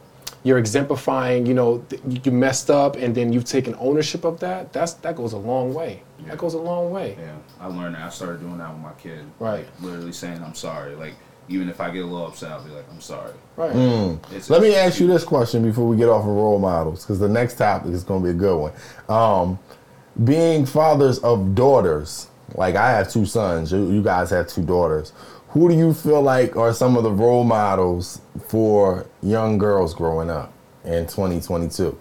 you're 0.45 0.59
exemplifying, 0.59 1.45
you 1.45 1.55
know, 1.55 1.79
th- 1.89 2.01
you 2.23 2.31
messed 2.31 2.69
up 2.69 2.95
and 2.95 3.13
then 3.15 3.33
you've 3.33 3.45
taken 3.45 3.75
ownership 3.79 4.23
of 4.23 4.39
that, 4.39 4.71
that's 4.71 4.93
that 4.93 5.15
goes 5.15 5.33
a 5.33 5.37
long 5.37 5.73
way. 5.73 6.03
Yeah. 6.19 6.29
That 6.29 6.37
goes 6.37 6.53
a 6.53 6.59
long 6.59 6.91
way. 6.91 7.17
Yeah, 7.19 7.35
I 7.59 7.67
learned 7.67 7.95
that. 7.95 8.03
I 8.03 8.09
started 8.09 8.41
doing 8.41 8.59
that 8.59 8.71
with 8.71 8.81
my 8.81 8.93
kid. 8.93 9.25
Right. 9.39 9.65
Like, 9.65 9.81
literally 9.81 10.13
saying 10.13 10.41
I'm 10.43 10.53
sorry. 10.53 10.95
Like 10.95 11.15
even 11.49 11.67
if 11.67 11.81
I 11.81 11.89
get 11.89 12.03
a 12.03 12.05
little 12.05 12.27
upset, 12.27 12.51
I'll 12.51 12.63
be 12.63 12.69
like, 12.69 12.85
I'm 12.91 13.01
sorry. 13.01 13.33
Right. 13.55 13.75
It's, 14.31 14.49
Let 14.49 14.61
me 14.61 14.75
ask 14.75 14.99
you 14.99 15.07
this 15.07 15.23
question 15.23 15.63
before 15.63 15.87
we 15.87 15.97
get 15.97 16.09
off 16.09 16.21
of 16.21 16.27
role 16.27 16.59
models, 16.59 17.03
because 17.03 17.19
the 17.19 17.29
next 17.29 17.55
topic 17.55 17.91
is 17.91 18.03
going 18.03 18.21
to 18.21 18.25
be 18.25 18.31
a 18.31 18.33
good 18.33 18.57
one. 18.57 18.73
Um, 19.09 19.59
being 20.23 20.65
fathers 20.65 21.19
of 21.19 21.55
daughters, 21.55 22.29
like 22.53 22.75
I 22.75 22.91
have 22.91 23.11
two 23.11 23.25
sons, 23.25 23.71
you, 23.71 23.91
you 23.91 24.01
guys 24.01 24.29
have 24.29 24.47
two 24.47 24.63
daughters. 24.63 25.11
Who 25.55 25.69
do 25.69 25.75
you 25.77 25.93
feel 25.93 26.21
like 26.21 26.57
are 26.57 26.73
some 26.73 26.97
of 26.97 27.03
the 27.03 27.11
role 27.13 27.45
models 27.45 28.19
for 28.49 29.05
young 29.23 29.57
girls 29.57 29.93
growing 29.93 30.29
up 30.29 30.51
in 30.83 31.07
2022? 31.07 31.97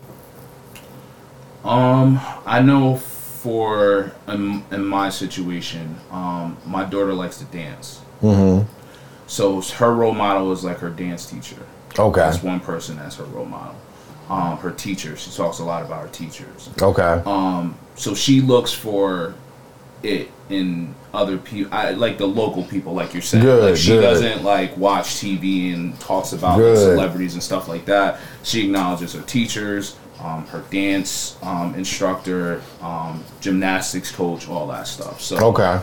Um, 1.62 2.21
I 2.45 2.61
know 2.61 2.97
for 2.97 4.11
in, 4.27 4.64
in 4.73 4.85
my 4.85 5.09
situation, 5.09 5.97
um, 6.11 6.57
my 6.67 6.85
daughter 6.85 7.14
likes 7.14 7.38
to 7.38 7.45
dance. 7.45 8.01
Mm-hmm. 8.23 8.69
So 9.29 9.61
her 9.61 9.95
role 9.95 10.14
model 10.14 10.51
is 10.51 10.64
like 10.64 10.79
her 10.79 10.90
dance 10.90 11.25
teacher. 11.25 11.64
Okay. 11.97 12.23
That's 12.23 12.43
one 12.43 12.59
person 12.59 12.97
that's 12.97 13.14
her 13.19 13.25
role 13.27 13.47
model. 13.47 13.77
Um, 14.29 14.59
her 14.59 14.73
teacher. 14.73 15.17
She 15.17 15.31
talks 15.31 15.61
a 15.61 15.64
lot 15.64 15.85
about 15.85 16.03
her 16.03 16.09
teachers. 16.09 16.71
Okay. 16.83 17.23
Um, 17.25 17.79
so 17.95 18.17
she 18.17 18.40
looks 18.40 18.73
for 18.73 19.37
it 20.05 20.31
in 20.51 20.95
other 21.12 21.38
people, 21.38 21.73
I 21.73 21.90
like 21.93 22.19
the 22.19 22.27
local 22.27 22.64
people, 22.64 22.93
like 22.93 23.12
you're 23.12 23.23
saying. 23.23 23.45
Good, 23.45 23.71
like 23.71 23.77
she 23.77 23.93
good. 23.93 24.03
doesn't 24.03 24.45
like 24.45 24.77
watch 24.77 25.07
TV 25.07 25.75
and 25.75 25.99
talks 26.01 26.33
about 26.33 26.61
like, 26.61 26.77
celebrities 26.77 27.35
and 27.35 27.43
stuff 27.43 27.69
like 27.69 27.85
that. 27.87 28.21
She 28.43 28.64
acknowledges 28.64 29.14
her 29.14 29.23
teachers, 29.23 29.97
um, 30.21 30.47
her 30.49 30.62
dance 30.71 31.38
um, 31.43 31.75
instructor, 31.75 32.62
um, 32.81 33.25
gymnastics 33.40 34.11
coach, 34.11 34.49
all 34.49 34.67
that 34.69 34.87
stuff. 34.87 35.21
So 35.21 35.37
Okay. 35.53 35.81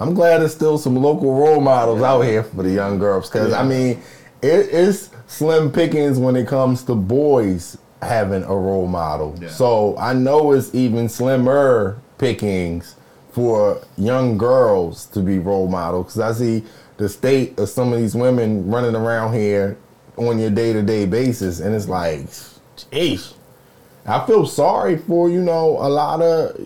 I'm 0.00 0.14
glad 0.14 0.38
there's 0.38 0.52
still 0.52 0.78
some 0.78 0.96
local 0.96 1.32
role 1.32 1.60
models 1.60 2.02
out 2.02 2.22
here 2.22 2.42
for 2.42 2.64
the 2.64 2.70
young 2.72 2.98
girls. 2.98 3.30
Because, 3.30 3.52
I 3.52 3.62
mean, 3.62 4.02
it, 4.42 4.68
it's 4.72 5.10
slim 5.28 5.70
pickings 5.70 6.18
when 6.18 6.34
it 6.34 6.48
comes 6.48 6.82
to 6.84 6.96
boys 6.96 7.78
having 8.00 8.42
a 8.42 8.56
role 8.56 8.88
model. 8.88 9.36
Yeah. 9.40 9.48
So 9.48 9.96
I 9.96 10.12
know 10.12 10.52
it's 10.52 10.74
even 10.74 11.08
slimmer 11.08 12.01
pickings 12.22 12.94
for 13.32 13.82
young 13.98 14.38
girls 14.38 15.06
to 15.06 15.20
be 15.20 15.40
role 15.40 15.68
models. 15.68 16.06
Because 16.14 16.20
I 16.20 16.32
see 16.32 16.64
the 16.96 17.08
state 17.08 17.58
of 17.58 17.68
some 17.68 17.92
of 17.92 17.98
these 17.98 18.14
women 18.14 18.70
running 18.70 18.94
around 18.94 19.34
here 19.34 19.76
on 20.16 20.38
your 20.38 20.50
day 20.50 20.72
to 20.72 20.82
day 20.82 21.04
basis. 21.04 21.58
And 21.58 21.74
it's 21.74 21.88
like, 21.88 22.26
geez. 22.90 23.34
I 24.04 24.24
feel 24.26 24.46
sorry 24.46 24.98
for 24.98 25.30
you 25.30 25.40
know 25.40 25.78
a 25.78 25.88
lot 25.88 26.20
of 26.22 26.58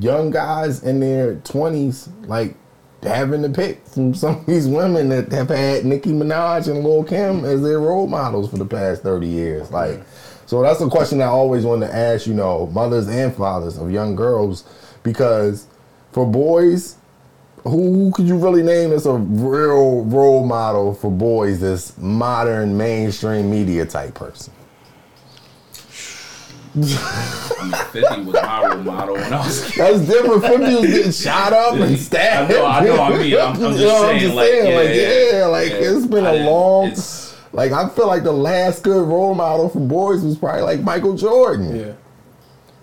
young 0.00 0.30
guys 0.30 0.82
in 0.82 1.00
their 1.00 1.36
twenties, 1.36 2.08
like 2.24 2.54
having 3.02 3.42
to 3.42 3.48
pick 3.48 3.86
from 3.86 4.14
some 4.22 4.36
of 4.36 4.46
these 4.46 4.68
women 4.68 5.08
that 5.08 5.32
have 5.32 5.48
had 5.48 5.86
Nicki 5.86 6.10
Minaj 6.10 6.68
and 6.68 6.84
Lil 6.84 7.04
Kim 7.04 7.46
as 7.46 7.62
their 7.62 7.80
role 7.80 8.06
models 8.06 8.50
for 8.50 8.58
the 8.58 8.66
past 8.66 9.02
thirty 9.02 9.26
years. 9.26 9.70
Like, 9.70 10.02
so 10.44 10.60
that's 10.60 10.82
a 10.82 10.88
question 10.88 11.22
I 11.22 11.26
always 11.26 11.64
wanted 11.64 11.86
to 11.86 11.94
ask. 11.94 12.26
You 12.26 12.34
know, 12.34 12.66
mothers 12.66 13.08
and 13.08 13.34
fathers 13.34 13.78
of 13.78 13.90
young 13.90 14.14
girls, 14.14 14.64
because 15.02 15.66
for 16.12 16.26
boys, 16.26 16.96
who, 17.64 17.70
who 17.70 18.12
could 18.12 18.26
you 18.26 18.36
really 18.36 18.62
name 18.62 18.92
as 18.92 19.06
a 19.06 19.12
real 19.12 20.04
role 20.04 20.44
model 20.46 20.94
for 20.94 21.10
boys? 21.10 21.60
This 21.60 21.96
modern 21.98 22.76
mainstream 22.76 23.50
media 23.50 23.86
type 23.86 24.14
person. 24.14 24.52
I 26.74 26.78
mean, 26.78 27.72
50 27.92 28.22
was 28.22 28.32
my 28.34 28.66
role 28.66 28.82
model 28.82 29.14
when 29.16 29.32
I 29.32 29.38
was 29.38 29.70
kid. 29.70 29.78
That's 29.78 30.00
different. 30.06 30.42
Fifty 30.42 30.74
was 30.74 30.86
getting 30.86 31.12
shot 31.32 31.52
up 31.52 31.74
and 31.74 31.98
stabbed. 31.98 32.50
I 32.50 32.54
know, 32.54 32.64
I 32.66 32.84
know, 32.84 33.02
I 33.02 33.18
mean, 33.18 33.36
I'm- 33.36 33.52
I'm 33.52 33.60
just 33.60 33.78
You 33.78 33.86
know 33.86 34.00
what 34.02 34.18
saying, 34.18 34.34
like, 34.34 34.50
yeah, 34.52 34.76
like, 34.76 34.88
yeah, 34.94 35.38
yeah, 35.40 35.46
like 35.46 35.68
yeah. 35.70 35.76
it's 35.76 36.06
been 36.06 36.26
I 36.26 36.34
a 36.36 36.44
long. 36.50 36.92
Like 37.52 37.72
I 37.72 37.86
feel 37.90 38.06
like 38.06 38.22
the 38.24 38.32
last 38.32 38.82
good 38.82 39.06
role 39.06 39.34
model 39.34 39.68
for 39.68 39.80
boys 39.80 40.22
was 40.22 40.38
probably 40.38 40.62
like 40.62 40.80
Michael 40.80 41.14
Jordan, 41.14 41.76
Yeah. 41.78 41.92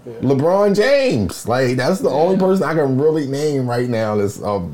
LeBron 0.05 0.75
James. 0.75 1.47
Like 1.47 1.77
that's 1.77 1.99
the 1.99 2.09
only 2.09 2.37
person 2.37 2.63
I 2.63 2.73
can 2.73 2.99
really 2.99 3.27
name 3.27 3.69
right 3.69 3.89
now 3.89 4.15
that's 4.15 4.39
a 4.39 4.67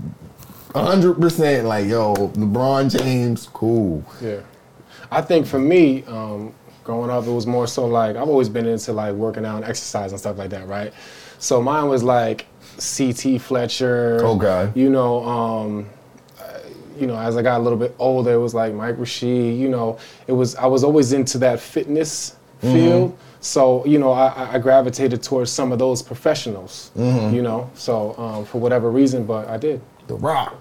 hundred 0.73 1.19
percent 1.19 1.67
like 1.67 1.87
yo, 1.87 2.13
LeBron 2.15 2.97
James, 2.97 3.47
cool. 3.53 4.03
Yeah. 4.21 4.41
I 5.11 5.21
think 5.21 5.45
for 5.45 5.59
me, 5.59 6.03
um, 6.05 6.53
growing 6.83 7.09
up, 7.09 7.25
it 7.25 7.31
was 7.31 7.47
more 7.47 7.67
so 7.67 7.85
like 7.85 8.15
I've 8.15 8.29
always 8.29 8.49
been 8.49 8.65
into 8.65 8.93
like 8.93 9.13
working 9.13 9.45
out 9.45 9.57
and 9.57 9.65
exercise 9.65 10.11
and 10.11 10.19
stuff 10.19 10.37
like 10.37 10.49
that, 10.51 10.67
right? 10.67 10.93
So 11.39 11.61
mine 11.61 11.87
was 11.89 12.03
like 12.03 12.45
CT 12.77 13.41
Fletcher. 13.41 14.19
Okay. 14.23 14.71
You 14.75 14.89
know, 14.89 15.23
um, 15.23 15.89
uh, 16.39 16.59
you 16.97 17.07
know, 17.07 17.17
as 17.17 17.37
I 17.37 17.41
got 17.41 17.59
a 17.59 17.63
little 17.63 17.77
bit 17.77 17.95
older, 17.99 18.33
it 18.33 18.37
was 18.37 18.53
like 18.53 18.73
Mike 18.73 18.97
Rashid. 18.97 19.57
You 19.57 19.69
know, 19.69 19.97
it 20.27 20.33
was 20.33 20.55
I 20.55 20.65
was 20.65 20.83
always 20.83 21.13
into 21.13 21.37
that 21.39 21.59
fitness 21.59 22.35
field. 22.59 23.17
So 23.45 23.85
you 23.85 23.99
know, 23.99 24.11
I, 24.11 24.55
I- 24.55 24.59
gravitated 24.59 25.21
towards 25.21 25.51
some 25.51 25.71
of 25.71 25.77
those 25.79 26.01
professionals. 26.01 26.89
You 26.95 27.41
know, 27.43 27.69
so 27.75 28.15
um, 28.17 28.45
for 28.45 28.59
whatever 28.59 28.89
reason, 28.89 29.25
but 29.25 29.47
I 29.47 29.57
did. 29.57 29.81
The 30.07 30.15
Rock. 30.15 30.55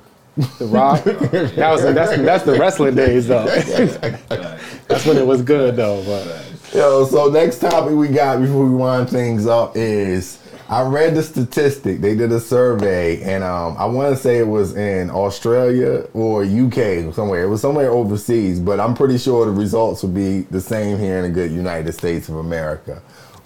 The 0.58 0.66
Rock. 0.66 1.02
that 1.04 1.70
was 1.70 1.82
that's 1.82 2.16
that's 2.18 2.44
the 2.44 2.58
wrestling 2.58 2.94
days 2.94 3.28
though. 3.28 3.46
That's 4.88 5.06
when 5.06 5.16
it 5.16 5.26
was 5.26 5.40
good 5.42 5.76
though. 5.76 6.02
But 6.04 6.74
Yo, 6.74 7.06
so 7.06 7.28
next 7.30 7.60
topic 7.60 7.94
we 7.94 8.08
got 8.08 8.40
before 8.40 8.66
we 8.66 8.74
wind 8.74 9.08
things 9.08 9.46
up 9.46 9.76
is 9.76 10.38
I 10.74 10.82
read 10.82 11.14
the 11.14 11.22
statistic. 11.22 12.00
They 12.00 12.16
did 12.16 12.32
a 12.32 12.40
survey, 12.40 13.22
and 13.22 13.44
um, 13.44 13.76
I 13.78 13.84
want 13.84 14.12
to 14.12 14.20
say 14.20 14.38
it 14.38 14.48
was 14.48 14.74
in 14.74 15.08
Australia 15.08 16.08
or 16.14 16.42
UK 16.42 17.14
somewhere. 17.14 17.44
It 17.44 17.48
was 17.48 17.60
somewhere 17.60 17.90
overseas, 17.90 18.58
but 18.58 18.80
I'm 18.80 18.94
pretty 18.94 19.18
sure 19.18 19.46
the 19.46 19.52
results 19.52 20.02
would 20.02 20.16
be 20.16 20.40
the 20.40 20.60
same 20.60 20.98
here 20.98 21.18
in 21.18 21.22
the 21.22 21.28
good 21.28 21.52
United 21.52 21.92
States 21.92 22.28
of 22.28 22.38
America. 22.38 23.00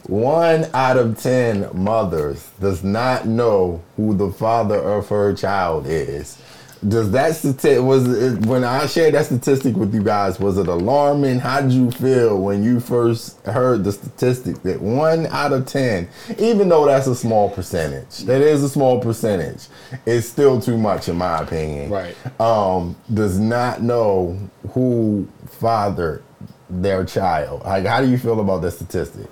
One 0.06 0.70
out 0.72 0.96
of 0.96 1.20
ten 1.20 1.68
mothers 1.74 2.48
does 2.60 2.82
not 2.82 3.26
know 3.26 3.82
who 3.98 4.16
the 4.16 4.30
father 4.30 4.78
of 4.78 5.10
her 5.10 5.34
child 5.34 5.84
is. 5.86 6.38
Does 6.86 7.10
that 7.10 7.34
statistic 7.34 7.82
was 7.82 8.06
it, 8.06 8.46
when 8.46 8.62
I 8.62 8.86
shared 8.86 9.14
that 9.14 9.26
statistic 9.26 9.74
with 9.74 9.92
you 9.92 10.02
guys? 10.02 10.38
Was 10.38 10.58
it 10.58 10.68
alarming? 10.68 11.40
How 11.40 11.60
did 11.60 11.72
you 11.72 11.90
feel 11.90 12.38
when 12.38 12.62
you 12.62 12.78
first 12.78 13.44
heard 13.46 13.82
the 13.82 13.90
statistic 13.90 14.62
that 14.62 14.80
one 14.80 15.26
out 15.26 15.52
of 15.52 15.66
ten, 15.66 16.08
even 16.38 16.68
though 16.68 16.86
that's 16.86 17.08
a 17.08 17.16
small 17.16 17.50
percentage, 17.50 18.18
that 18.20 18.40
is 18.40 18.62
a 18.62 18.68
small 18.68 19.00
percentage, 19.00 19.66
it's 20.06 20.28
still 20.28 20.60
too 20.60 20.78
much 20.78 21.08
in 21.08 21.16
my 21.16 21.40
opinion. 21.40 21.90
Right. 21.90 22.40
Um, 22.40 22.94
does 23.12 23.40
not 23.40 23.82
know 23.82 24.38
who 24.70 25.26
fathered 25.46 26.22
their 26.70 27.04
child. 27.04 27.64
Like, 27.64 27.86
how 27.86 28.00
do 28.00 28.08
you 28.08 28.18
feel 28.18 28.38
about 28.38 28.62
that 28.62 28.72
statistic? 28.72 29.26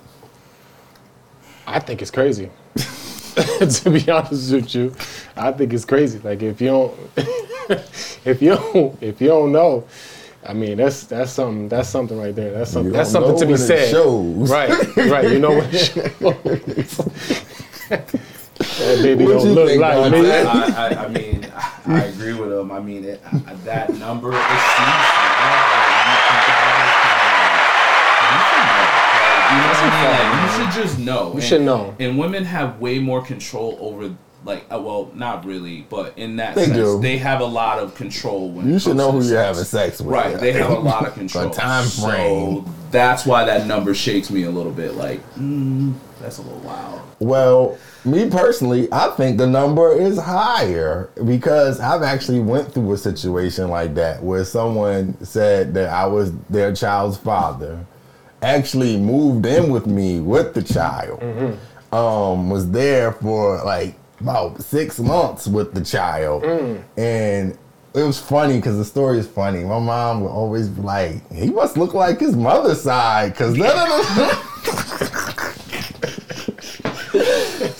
I 1.65 1.79
think 1.79 2.01
it's 2.01 2.11
crazy. 2.11 2.49
to 3.59 3.89
be 3.91 4.09
honest 4.09 4.51
with 4.51 4.73
you, 4.73 4.95
I 5.35 5.51
think 5.51 5.71
it's 5.71 5.85
crazy. 5.85 6.17
Like 6.19 6.41
if 6.41 6.59
you 6.59 6.67
don't, 6.67 6.93
if 8.25 8.41
you 8.41 8.55
don't, 8.55 8.97
if 9.03 9.21
you 9.21 9.27
don't 9.27 9.51
know, 9.51 9.83
I 10.47 10.53
mean 10.53 10.77
that's 10.77 11.03
that's 11.03 11.33
something 11.33 11.69
that's 11.69 11.87
something 11.87 12.17
right 12.17 12.35
there. 12.35 12.51
That's 12.53 12.71
something 12.71 12.91
that's 12.91 13.11
something 13.11 13.37
to 13.37 13.45
be 13.45 13.57
said. 13.57 13.91
shows. 13.91 14.49
Right, 14.49 14.71
right. 14.97 15.31
You 15.31 15.37
know 15.37 15.51
what? 15.51 15.71
it 15.71 15.85
shows. 16.89 17.05
that 17.89 18.99
baby 19.03 19.25
What 19.25 19.43
don't 19.43 19.53
look 19.53 19.77
like 19.77 20.11
me. 20.11 20.31
I, 20.31 20.87
I, 20.87 21.05
I 21.05 21.07
mean, 21.09 21.45
I, 21.55 21.73
I 21.85 22.03
agree 22.05 22.33
with 22.33 22.51
him. 22.51 22.71
I 22.71 22.79
mean, 22.79 23.03
it, 23.03 23.21
that 23.65 23.93
number 23.93 24.31
is 24.31 24.37
You 29.47 30.36
should 30.63 30.83
just 30.83 30.99
know. 30.99 31.33
You 31.35 31.41
should 31.41 31.61
know. 31.61 31.95
And 31.99 32.17
women 32.17 32.43
have 32.45 32.79
way 32.79 32.99
more 32.99 33.21
control 33.23 33.77
over, 33.81 34.15
like, 34.45 34.65
uh, 34.73 34.79
well, 34.79 35.11
not 35.13 35.45
really, 35.45 35.85
but 35.89 36.17
in 36.17 36.37
that 36.37 36.55
They 36.55 36.65
sense, 36.65 36.77
do. 36.77 36.99
they 37.01 37.17
have 37.17 37.41
a 37.41 37.45
lot 37.45 37.79
of 37.79 37.95
control. 37.95 38.49
When 38.51 38.69
You 38.71 38.79
should 38.79 38.95
know 38.97 39.11
who 39.11 39.23
you're 39.27 39.41
having 39.41 39.63
sex 39.63 39.99
with. 39.99 40.07
Right, 40.13 40.39
they 40.39 40.51
have 40.53 40.69
a 40.71 40.79
lot 40.79 41.05
of 41.07 41.13
control. 41.21 41.49
time 41.49 41.87
frame. 41.87 42.65
So 42.65 42.73
that's 42.91 43.25
why 43.25 43.45
that 43.45 43.67
number 43.67 43.93
shakes 43.93 44.29
me 44.29 44.43
a 44.43 44.51
little 44.51 44.71
bit. 44.71 44.95
Like, 44.95 45.19
mm, 45.35 45.93
that's 46.21 46.37
a 46.37 46.41
little 46.41 46.59
wild. 46.59 47.01
Well, 47.19 47.77
me 48.05 48.29
personally, 48.29 48.87
I 48.91 49.09
think 49.17 49.37
the 49.39 49.47
number 49.47 49.91
is 49.91 50.19
higher 50.19 51.09
because 51.25 51.79
I've 51.79 52.03
actually 52.03 52.39
went 52.39 52.71
through 52.71 52.93
a 52.93 52.97
situation 52.97 53.69
like 53.69 53.95
that 53.95 54.21
where 54.23 54.45
someone 54.45 55.17
said 55.25 55.73
that 55.73 55.89
I 55.89 56.05
was 56.05 56.31
their 56.49 56.73
child's 56.73 57.17
father, 57.17 57.83
actually 58.41 58.97
moved 58.97 59.45
in 59.45 59.69
with 59.71 59.87
me 59.87 60.19
with 60.19 60.53
the 60.53 60.61
child, 60.61 61.21
um, 61.91 62.49
was 62.49 62.69
there 62.71 63.11
for 63.13 63.63
like 63.63 63.95
about 64.19 64.61
six 64.61 64.99
months 64.99 65.47
with 65.47 65.73
the 65.73 65.81
child, 65.83 66.43
and 66.97 67.57
it 67.93 68.03
was 68.03 68.19
funny 68.19 68.57
because 68.57 68.77
the 68.77 68.85
story 68.85 69.17
is 69.17 69.27
funny. 69.27 69.63
My 69.63 69.79
mom 69.79 70.21
would 70.21 70.29
always 70.29 70.67
be 70.69 70.81
like, 70.81 71.31
"He 71.31 71.49
must 71.49 71.77
look 71.77 71.93
like 71.93 72.19
his 72.19 72.35
mother's 72.35 72.81
side," 72.81 73.31
because 73.33 73.55
none 73.57 73.69
of 73.99 74.15
them. 74.15 75.06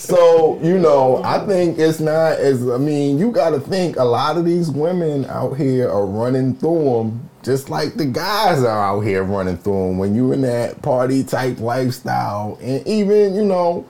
So, 0.07 0.57
you 0.63 0.79
know, 0.79 1.21
I 1.25 1.45
think 1.45 1.77
it's 1.79 1.99
not 1.99 2.39
as, 2.39 2.65
I 2.65 2.77
mean, 2.77 3.19
you 3.19 3.29
got 3.29 3.49
to 3.49 3.59
think 3.59 3.97
a 3.97 4.05
lot 4.05 4.37
of 4.37 4.45
these 4.45 4.71
women 4.71 5.25
out 5.25 5.57
here 5.57 5.89
are 5.89 6.05
running 6.05 6.55
through 6.55 6.85
them 6.85 7.29
just 7.43 7.69
like 7.69 7.95
the 7.95 8.05
guys 8.05 8.63
are 8.63 8.83
out 8.83 9.01
here 9.01 9.21
running 9.23 9.57
through 9.57 9.87
them 9.87 9.97
when 9.97 10.15
you're 10.15 10.33
in 10.33 10.43
that 10.43 10.81
party 10.81 11.25
type 11.25 11.59
lifestyle. 11.59 12.57
And 12.61 12.87
even, 12.87 13.35
you 13.35 13.43
know, 13.43 13.85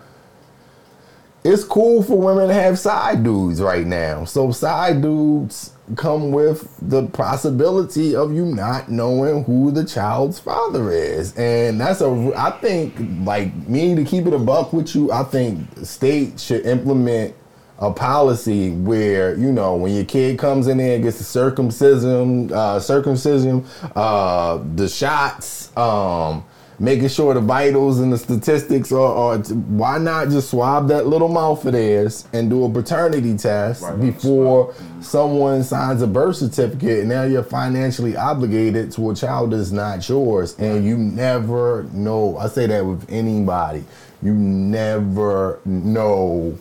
it's 1.44 1.64
cool 1.64 2.02
for 2.02 2.18
women 2.18 2.48
to 2.48 2.54
have 2.56 2.80
side 2.80 3.24
dudes 3.24 3.62
right 3.62 3.86
now. 3.86 4.26
So 4.26 4.52
side 4.52 5.04
dudes 5.04 5.72
come 5.96 6.32
with 6.32 6.68
the 6.82 7.08
possibility 7.08 8.16
of 8.16 8.34
you 8.34 8.46
not 8.46 8.90
knowing 8.90 9.44
who 9.46 9.72
the 9.72 9.86
child's 9.86 10.40
father 10.40 10.92
is. 10.92 11.36
And 11.38 11.80
that's 11.80 12.02
a 12.02 12.34
I 12.36 12.52
think 12.60 12.96
like 13.26 13.56
me 13.68 13.96
to 13.96 14.04
keep 14.04 14.26
it 14.26 14.34
a 14.34 14.40
buck 14.40 14.74
with 14.74 14.96
you, 14.96 15.12
I 15.12 15.24
think 15.24 15.68
state 15.84 16.40
should 16.40 16.66
implement 16.66 17.36
a 17.80 17.92
policy 17.92 18.72
where 18.72 19.38
you 19.38 19.52
know 19.52 19.76
when 19.76 19.94
your 19.94 20.06
kid 20.06 20.40
comes 20.40 20.68
in 20.68 20.78
there 20.78 20.96
and 20.96 21.04
gets 21.04 21.20
the 21.20 21.24
circumcision, 21.24 22.52
uh, 22.52 22.80
circumcision, 22.80 23.66
uh, 23.96 24.60
the 24.76 24.90
shots, 24.90 25.76
um, 25.78 26.44
making 26.80 27.08
sure 27.08 27.34
the 27.34 27.42
vitals 27.42 28.00
and 28.00 28.14
the 28.14 28.18
statistics 28.18 28.92
are, 28.92 29.00
are 29.00 29.38
why 29.38 29.98
not 29.98 30.30
just 30.30 30.52
swab 30.52 30.88
that 30.88 31.08
little 31.08 31.28
mouth 31.28 31.66
of 31.66 31.74
theirs 31.74 32.28
and 32.34 32.50
do 32.50 32.66
a 32.66 32.70
paternity 32.70 33.36
test 33.36 33.82
Right 33.82 34.00
before 34.00 34.74
mm-hmm. 34.74 35.02
someone 35.02 35.64
signs 35.64 36.02
a 36.02 36.08
birth 36.08 36.36
certificate 36.36 37.00
and 37.00 37.10
now 37.10 37.24
you're 37.24 37.44
financially 37.44 38.16
obligated 38.16 38.92
to 38.94 39.10
a 39.10 39.16
child 39.16 39.54
that's 39.54 39.72
not 39.72 40.08
yours 40.08 40.58
and 40.60 40.86
you 40.86 40.98
never 40.98 41.84
know. 41.94 42.38
I 42.38 42.48
say 42.48 42.68
that 42.68 42.86
with 42.86 43.10
anybody. 43.10 43.84
You 44.22 44.34
never 44.34 45.60
know 45.66 46.58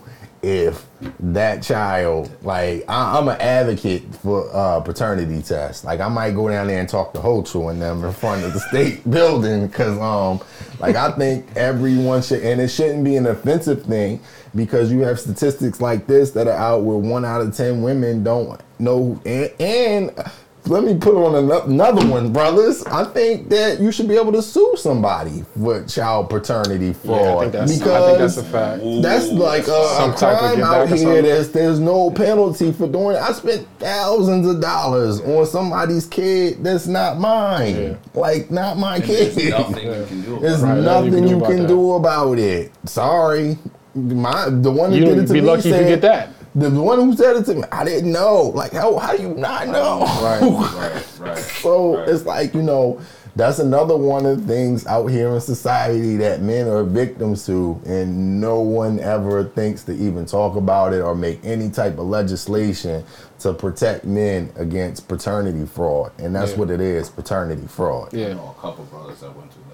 if 0.47 0.87
that 1.19 1.61
child 1.61 2.31
like 2.43 2.85
I, 2.89 3.19
i'm 3.19 3.27
an 3.27 3.41
advocate 3.41 4.03
for 4.15 4.49
uh, 4.55 4.79
paternity 4.79 5.43
tests. 5.43 5.85
Like 5.85 5.99
i 5.99 6.09
might 6.09 6.37
go 6.37 6.49
down 6.49 6.69
there 6.69 6.79
and 6.79 6.89
talk 6.89 7.13
to 7.15 7.19
Hochul 7.19 7.73
and 7.73 7.83
them 7.83 8.05
in 8.05 8.13
front 8.13 8.45
of 8.45 8.53
the 8.53 8.61
state 8.61 9.09
building 9.11 9.67
because 9.67 9.99
um 9.99 10.41
like 10.79 10.95
i 10.95 11.11
think 11.11 11.49
everyone 11.57 12.23
should 12.23 12.45
and 12.45 12.61
it 12.61 12.69
shouldn't 12.69 13.03
be 13.03 13.17
an 13.17 13.27
offensive 13.27 13.85
thing 13.85 14.21
because 14.55 14.93
you 14.93 15.01
have 15.01 15.19
statistics 15.19 15.81
like 15.81 16.07
this 16.07 16.31
that 16.31 16.47
are 16.47 16.53
out 16.57 16.85
where 16.85 16.97
one 16.97 17.25
out 17.25 17.41
of 17.41 17.55
ten 17.55 17.83
women 17.83 18.23
don't 18.23 18.61
know 18.79 19.21
and, 19.27 19.51
and 19.61 20.31
let 20.69 20.83
me 20.85 20.97
put 20.97 21.15
on 21.15 21.35
another 21.71 22.07
one, 22.07 22.33
brothers. 22.33 22.85
I 22.85 23.05
think 23.05 23.49
that 23.51 23.79
you 23.81 23.93
should 23.93 24.09
be 24.09 24.17
able 24.17 24.33
to 24.33 24.43
sue 24.43 24.75
somebody 24.77 25.45
for 25.59 25.85
child 25.85 26.29
paternity 26.31 26.93
fraud 26.93 27.21
Yeah, 27.21 27.37
I 27.37 27.41
think 27.41 27.53
that's, 27.53 27.79
because 27.79 27.93
I 28.03 28.07
think 28.07 28.19
that's 28.19 28.37
a 28.37 28.45
fact. 28.45 28.83
that's 29.03 29.29
like 29.33 29.63
a, 29.69 29.89
Some 29.97 30.11
a 30.13 30.17
type 30.17 30.43
of 30.43 30.51
crime 30.59 30.63
out 30.63 30.89
here. 30.89 30.97
something. 30.99 31.23
There's 31.23 31.53
there's 31.53 31.79
no 31.81 32.11
penalty 32.11 32.73
for 32.73 32.89
doing. 32.89 33.17
it. 33.17 33.23
I 33.23 33.33
spent 33.33 33.67
thousands 33.79 34.47
of 34.47 34.61
dollars 34.61 35.21
on 35.21 35.47
somebody's 35.47 36.07
kid 36.07 36.63
that's 36.65 36.87
not 36.87 37.19
mine. 37.19 37.77
Yeah. 37.77 37.97
Like 38.15 38.51
not 38.51 38.77
my 38.79 38.99
There's 38.99 39.35
kid. 39.35 39.51
nothing 39.51 39.85
you 39.87 40.05
can 40.07 40.23
do. 40.25 40.39
There's 40.41 40.63
Right, 40.63 40.79
nothing 40.83 41.29
you 41.29 41.37
about 41.37 41.49
can 41.49 41.59
that. 41.63 41.69
do 41.69 41.93
about 41.93 42.39
it. 42.39 42.73
Sorry. 42.89 43.59
My 43.95 44.51
the 44.51 44.71
one 44.71 44.91
who 44.91 44.99
You 44.99 45.05
did 45.07 45.19
it 45.19 45.27
to 45.29 45.33
be 45.33 45.41
me 45.41 45.47
lucky 45.47 45.71
if 45.71 45.81
you 45.81 45.87
get 45.89 46.01
that. 46.03 46.31
The 46.57 46.71
one 46.71 46.99
who 46.99 47.15
said 47.15 47.37
it 47.37 47.45
to 47.47 47.55
me, 47.55 47.63
I 47.71 47.85
didn't 47.85 48.11
know. 48.11 48.45
Like 48.55 48.73
how 48.73 48.97
how 48.99 49.15
do 49.15 49.23
you 49.23 49.35
not 49.35 49.69
know? 49.69 50.01
Right. 50.01 50.41
Right, 50.41 51.07
right. 51.21 51.39
So 51.39 51.99
right. 51.99 52.09
it's 52.09 52.25
like, 52.25 52.55
you 52.55 52.63
know, 52.63 52.99
that's 53.37 53.59
another 53.59 53.95
one 53.95 54.25
of 54.25 54.41
the 54.41 54.55
things 54.55 54.87
out 54.87 55.09
here 55.09 55.29
in 55.35 55.41
society 55.43 56.17
that 56.17 56.41
men 56.41 56.67
are 56.67 56.83
victims 56.85 57.45
to, 57.45 57.79
and 57.85 58.41
no 58.41 58.61
one 58.61 58.99
ever 59.01 59.45
thinks 59.45 59.83
to 59.85 59.93
even 59.93 60.25
talk 60.25 60.57
about 60.57 60.95
it 60.95 61.03
or 61.03 61.15
make 61.15 61.45
any 61.45 61.69
type 61.69 61.99
of 61.99 62.07
legislation 62.07 63.05
to 63.41 63.53
protect 63.53 64.07
men 64.07 64.51
against 64.57 65.07
paternity 65.09 65.67
fraud. 65.67 66.11
And 66.19 66.35
that's 66.35 66.53
Yeah. 66.53 66.57
what 66.59 66.71
it 66.71 66.81
is 66.81 67.11
paternity 67.11 67.67
fraud. 67.67 68.15
I 68.15 68.17
Yeah. 68.17 68.33
know 68.33 68.55
a 68.57 68.61
couple 68.63 68.85
brothers 68.85 69.21
that 69.21 69.37
went 69.37 69.53
through 69.53 69.65
that. 69.65 69.66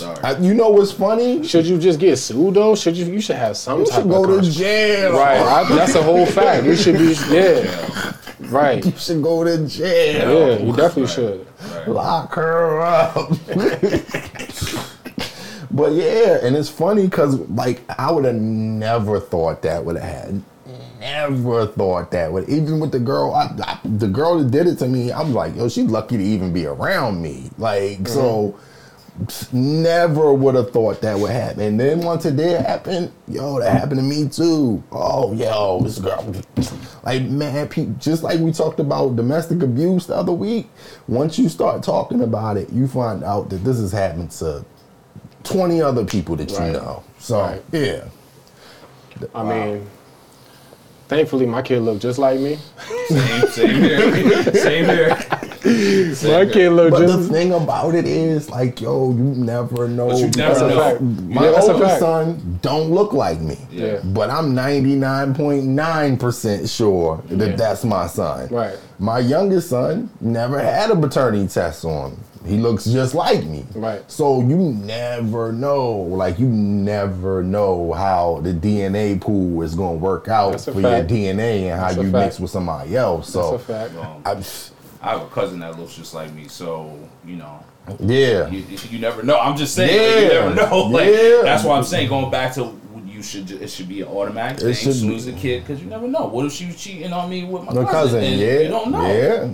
Sorry. 0.00 0.18
I- 0.24 0.38
you 0.38 0.54
know 0.54 0.70
what's 0.70 0.90
funny? 0.92 1.46
Should 1.46 1.66
you 1.66 1.78
just 1.78 1.98
get 2.00 2.16
sued 2.16 2.54
though? 2.54 2.74
Should 2.74 2.96
you? 2.96 3.06
You 3.06 3.20
should 3.20 3.36
have 3.36 3.56
some 3.56 3.80
You 3.80 3.86
type 3.86 3.94
should 3.96 4.04
of 4.06 4.10
go 4.10 4.26
to 4.26 4.32
conscience. 4.34 4.56
jail. 4.56 5.12
Right. 5.12 5.38
I, 5.40 5.64
that's 5.74 5.94
a 5.94 6.02
whole 6.02 6.26
fact. 6.26 6.64
You 6.66 6.74
should 6.76 6.98
be. 6.98 7.14
Yeah. 7.30 8.12
Right. 8.48 8.84
You 8.84 8.92
should 8.96 9.22
go 9.22 9.44
to 9.44 9.66
jail. 9.66 10.58
Yeah. 10.58 10.64
You 10.66 10.72
definitely 10.74 11.02
Right. 11.04 11.12
should. 11.12 11.46
Right. 11.76 11.88
lock 11.88 12.34
her 12.34 12.80
up. 12.80 13.14
but 15.70 15.92
yeah, 15.92 16.38
and 16.42 16.56
it's 16.56 16.68
funny 16.68 17.04
because 17.04 17.36
like 17.50 17.80
I 17.98 18.10
would 18.10 18.24
have 18.24 18.34
never 18.34 19.20
thought 19.20 19.62
that 19.62 19.84
would 19.84 19.96
have 19.96 20.04
had. 20.24 20.42
Never 20.98 21.66
thought 21.66 22.10
that 22.10 22.30
would 22.32 22.48
even 22.48 22.80
with 22.80 22.92
the 22.92 22.98
girl. 22.98 23.32
I, 23.32 23.54
I, 23.62 23.78
the 23.84 24.08
girl 24.08 24.38
that 24.38 24.50
did 24.50 24.66
it 24.66 24.78
to 24.80 24.88
me, 24.88 25.12
I'm 25.12 25.32
like, 25.32 25.54
yo, 25.56 25.68
she's 25.68 25.86
lucky 25.86 26.16
to 26.18 26.22
even 26.22 26.52
be 26.52 26.66
around 26.66 27.22
me. 27.22 27.50
Like 27.58 28.06
so. 28.08 28.48
Mm-hmm. 28.58 28.66
Never 29.52 30.32
would 30.32 30.54
have 30.54 30.70
thought 30.70 31.00
that 31.02 31.18
would 31.18 31.30
happen. 31.30 31.60
And 31.60 31.78
then 31.80 32.00
once 32.00 32.24
it 32.24 32.36
did 32.36 32.60
happen, 32.64 33.12
yo, 33.28 33.58
that 33.60 33.70
happened 33.72 34.00
to 34.00 34.02
me 34.02 34.28
too. 34.28 34.82
Oh, 34.90 35.32
yo, 35.34 35.80
this 35.82 35.98
girl, 35.98 36.32
like 37.04 37.22
man, 37.24 37.68
pe- 37.68 37.88
just 37.98 38.22
like 38.22 38.38
we 38.40 38.52
talked 38.52 38.80
about 38.80 39.16
domestic 39.16 39.62
abuse 39.62 40.06
the 40.06 40.14
other 40.16 40.32
week. 40.32 40.68
Once 41.08 41.38
you 41.38 41.48
start 41.48 41.82
talking 41.82 42.22
about 42.22 42.56
it, 42.56 42.70
you 42.72 42.86
find 42.88 43.22
out 43.24 43.50
that 43.50 43.58
this 43.64 43.78
has 43.78 43.92
happened 43.92 44.30
to 44.32 44.64
twenty 45.42 45.82
other 45.82 46.04
people 46.04 46.36
that 46.36 46.50
you 46.50 46.56
Right. 46.58 46.72
know. 46.72 47.02
So 47.18 47.40
Right. 47.40 47.62
yeah, 47.72 48.04
I 49.34 49.42
mean, 49.42 49.86
thankfully 51.08 51.46
my 51.46 51.62
kid 51.62 51.80
looked 51.80 52.00
just 52.02 52.18
like 52.18 52.40
me. 52.40 52.58
Same, 53.08 53.48
same 53.48 53.82
here. 53.82 54.44
Same 54.54 54.84
here. 54.86 55.18
My 55.64 56.46
kid 56.46 56.70
looked 56.70 56.92
but 56.92 57.06
the 57.06 57.18
thing 57.28 57.52
about 57.52 57.94
it 57.94 58.06
is, 58.06 58.48
like, 58.48 58.80
yo, 58.80 59.10
you 59.10 59.18
never 59.22 59.86
know. 59.88 60.08
But 60.08 60.16
you 60.18 60.30
never 60.30 60.54
because 60.54 60.60
know. 60.62 60.68
That's 60.68 60.72
a 60.76 60.90
fact. 60.90 61.00
My 61.02 61.44
Yeah, 61.44 61.50
that's 61.50 61.68
oldest 61.68 61.90
fact. 61.90 62.00
son 62.00 62.58
don't 62.62 62.90
look 62.90 63.12
like 63.12 63.40
me. 63.40 63.58
Yeah. 63.70 63.98
But 64.04 64.30
I'm 64.30 64.54
99.9% 64.54 66.76
sure 66.76 67.22
that 67.28 67.50
Yeah. 67.50 67.56
that's 67.56 67.84
my 67.84 68.06
son. 68.06 68.48
Right. 68.50 68.76
My 68.98 69.18
youngest 69.18 69.68
son 69.70 70.08
never 70.20 70.58
had 70.60 70.90
a 70.90 70.96
paternity 70.96 71.46
test 71.48 71.84
on 71.84 72.12
him. 72.12 72.16
He 72.46 72.56
looks 72.56 72.86
just 72.86 73.14
like 73.14 73.44
me. 73.44 73.66
Right. 73.74 74.02
So 74.10 74.40
you 74.40 74.56
never 74.56 75.52
know. 75.52 75.90
Like 75.92 76.38
you 76.38 76.46
never 76.48 77.42
know 77.42 77.92
how 77.92 78.40
the 78.42 78.54
DNA 78.54 79.20
pool 79.20 79.60
is 79.60 79.74
gonna 79.74 79.96
work 79.98 80.28
out 80.28 80.58
for 80.58 80.72
fact. 80.72 81.10
your 81.10 81.14
DNA 81.34 81.70
and 81.70 81.78
how 81.78 81.88
That's 81.88 81.98
you 81.98 82.04
mix 82.04 82.40
with 82.40 82.50
somebody 82.50 82.96
else. 82.96 83.28
So 83.28 83.58
That's 83.58 83.62
a 83.62 83.66
fact. 83.66 83.92
I'm, 84.24 84.42
I 85.02 85.10
have 85.12 85.22
a 85.22 85.28
cousin 85.28 85.60
that 85.60 85.78
looks 85.78 85.94
just 85.94 86.12
like 86.14 86.32
me, 86.34 86.48
so 86.48 86.98
you 87.24 87.36
know, 87.36 87.64
yeah. 88.00 88.48
you, 88.48 88.64
you 88.90 88.98
never 88.98 89.22
know. 89.22 89.38
I'm 89.38 89.56
just 89.56 89.74
saying, 89.74 90.24
like, 90.24 90.32
you 90.32 90.40
never 90.40 90.54
know. 90.70 90.84
Like 90.90 91.06
Yeah. 91.06 91.40
that's 91.42 91.64
why 91.64 91.76
I'm 91.78 91.84
saying, 91.84 92.08
going 92.08 92.30
back 92.30 92.54
to 92.54 92.78
you 93.06 93.22
should 93.22 93.50
it 93.50 93.68
should 93.68 93.88
be 93.88 94.00
an 94.00 94.08
automatic 94.08 94.58
It 94.58 94.62
thing. 94.64 94.74
should 94.74 94.88
As 94.88 95.00
soon 95.00 95.14
as 95.14 95.26
a 95.26 95.32
kid, 95.32 95.62
because 95.62 95.82
you 95.82 95.88
never 95.90 96.06
know. 96.08 96.26
What 96.26 96.46
if 96.46 96.52
she 96.52 96.66
was 96.66 96.76
cheating 96.82 97.12
on 97.12 97.28
me 97.28 97.44
with 97.44 97.64
my 97.64 97.72
cousin? 97.72 97.86
cousin, 97.86 98.22
yeah, 98.24 98.58
you 98.60 98.68
don't 98.68 98.90
know. 98.90 99.06
yeah, 99.06 99.44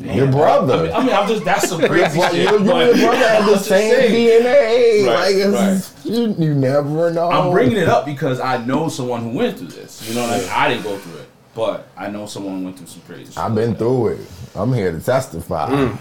yeah, 0.00 0.14
your 0.14 0.28
I 0.28 0.30
brother. 0.30 0.82
mean, 0.84 0.92
I 0.92 1.00
mean, 1.04 1.14
I'm 1.14 1.28
just 1.28 1.44
that's 1.44 1.68
some 1.68 1.80
crazy 1.86 2.18
shit. 2.20 2.34
you, 2.34 2.48
and 2.56 2.64
your 2.66 2.94
brother 2.96 3.28
have 3.28 3.46
the 3.46 3.58
same. 3.58 4.10
DNA. 4.10 5.06
Right, 5.06 5.46
like 5.46 5.74
it's, 5.76 6.04
you, 6.06 6.34
you 6.38 6.54
never 6.54 7.10
know. 7.10 7.30
I'm 7.30 7.50
bringing 7.52 7.76
it 7.78 7.88
up 7.88 8.06
because 8.06 8.38
I 8.40 8.64
know 8.64 8.88
someone 8.88 9.22
who 9.22 9.30
went 9.38 9.58
through 9.58 9.68
this. 9.68 10.06
You 10.08 10.14
know 10.14 10.22
what 10.22 10.30
I 10.34 10.38
mean? 10.40 10.48
I 10.50 10.68
didn't 10.68 10.84
go 10.84 10.96
through 10.98 11.20
it, 11.20 11.28
but 11.54 11.88
I 11.96 12.08
know 12.08 12.24
someone 12.26 12.64
went 12.64 12.78
through 12.78 12.86
some 12.86 13.02
crazy. 13.02 13.32
I've 13.36 13.52
like 13.52 13.54
been 13.54 13.70
that. 13.70 13.78
through 13.78 14.08
it. 14.08 14.20
I'm 14.56 14.72
here 14.72 14.92
to 14.92 15.00
testify. 15.00 15.70
Man, 15.70 15.98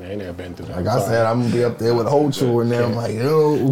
I 0.00 0.04
ain't 0.04 0.18
never 0.18 0.32
been 0.32 0.54
through 0.54 0.66
that. 0.66 0.84
Like 0.84 0.86
I'm 0.86 1.02
I 1.02 1.04
said, 1.04 1.26
I'm 1.26 1.42
gonna 1.42 1.54
be 1.54 1.64
up 1.64 1.78
there 1.78 1.94
with 1.94 2.06
Hochul 2.06 2.62
and 2.62 2.70
them. 2.70 2.94
Like, 2.94 3.14
yo, 3.14 3.70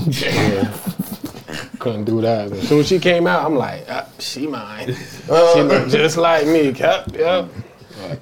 couldn't 1.79 2.05
do 2.05 2.21
that. 2.21 2.53
As 2.53 2.69
soon 2.69 2.81
as 2.81 2.89
she 2.89 2.99
came 2.99 3.27
out, 3.27 3.45
I'm 3.45 3.57
like, 3.57 3.87
ah, 3.89 4.07
she 4.19 4.47
mine. 4.47 4.95
Uh, 5.29 5.55
she 5.55 5.63
looked 5.63 5.91
just 5.91 6.17
like 6.17 6.47
me. 6.47 6.71
Yep, 6.71 7.17
yep. 7.17 7.49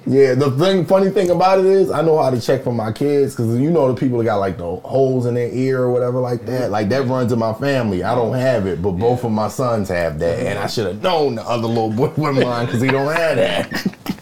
yeah. 0.07 0.33
The 0.33 0.51
thing, 0.51 0.85
funny 0.85 1.09
thing 1.09 1.29
about 1.29 1.59
it 1.59 1.65
is, 1.65 1.91
I 1.91 2.01
know 2.01 2.21
how 2.21 2.29
to 2.29 2.39
check 2.39 2.63
for 2.63 2.73
my 2.73 2.91
kids 2.91 3.35
because 3.35 3.59
you 3.59 3.69
know 3.69 3.91
the 3.91 3.99
people 3.99 4.19
that 4.19 4.25
got 4.25 4.37
like 4.37 4.57
the 4.57 4.77
holes 4.77 5.25
in 5.25 5.33
their 5.35 5.49
ear 5.51 5.83
or 5.83 5.91
whatever 5.91 6.19
like 6.19 6.45
that. 6.45 6.71
Like 6.71 6.89
that 6.89 7.05
runs 7.07 7.31
in 7.31 7.39
my 7.39 7.53
family. 7.53 8.03
I 8.03 8.15
don't 8.15 8.35
have 8.35 8.65
it, 8.65 8.81
but 8.81 8.91
both 8.93 9.23
of 9.23 9.31
my 9.31 9.49
sons 9.49 9.89
have 9.89 10.19
that, 10.19 10.39
and 10.39 10.57
I 10.57 10.67
should 10.67 10.87
have 10.87 11.03
known 11.03 11.35
the 11.35 11.43
other 11.43 11.67
little 11.67 11.91
boy 11.91 12.13
with 12.15 12.43
mine 12.43 12.65
because 12.65 12.81
he 12.81 12.87
don't 12.87 13.13
have 13.13 13.35
that. 13.35 14.15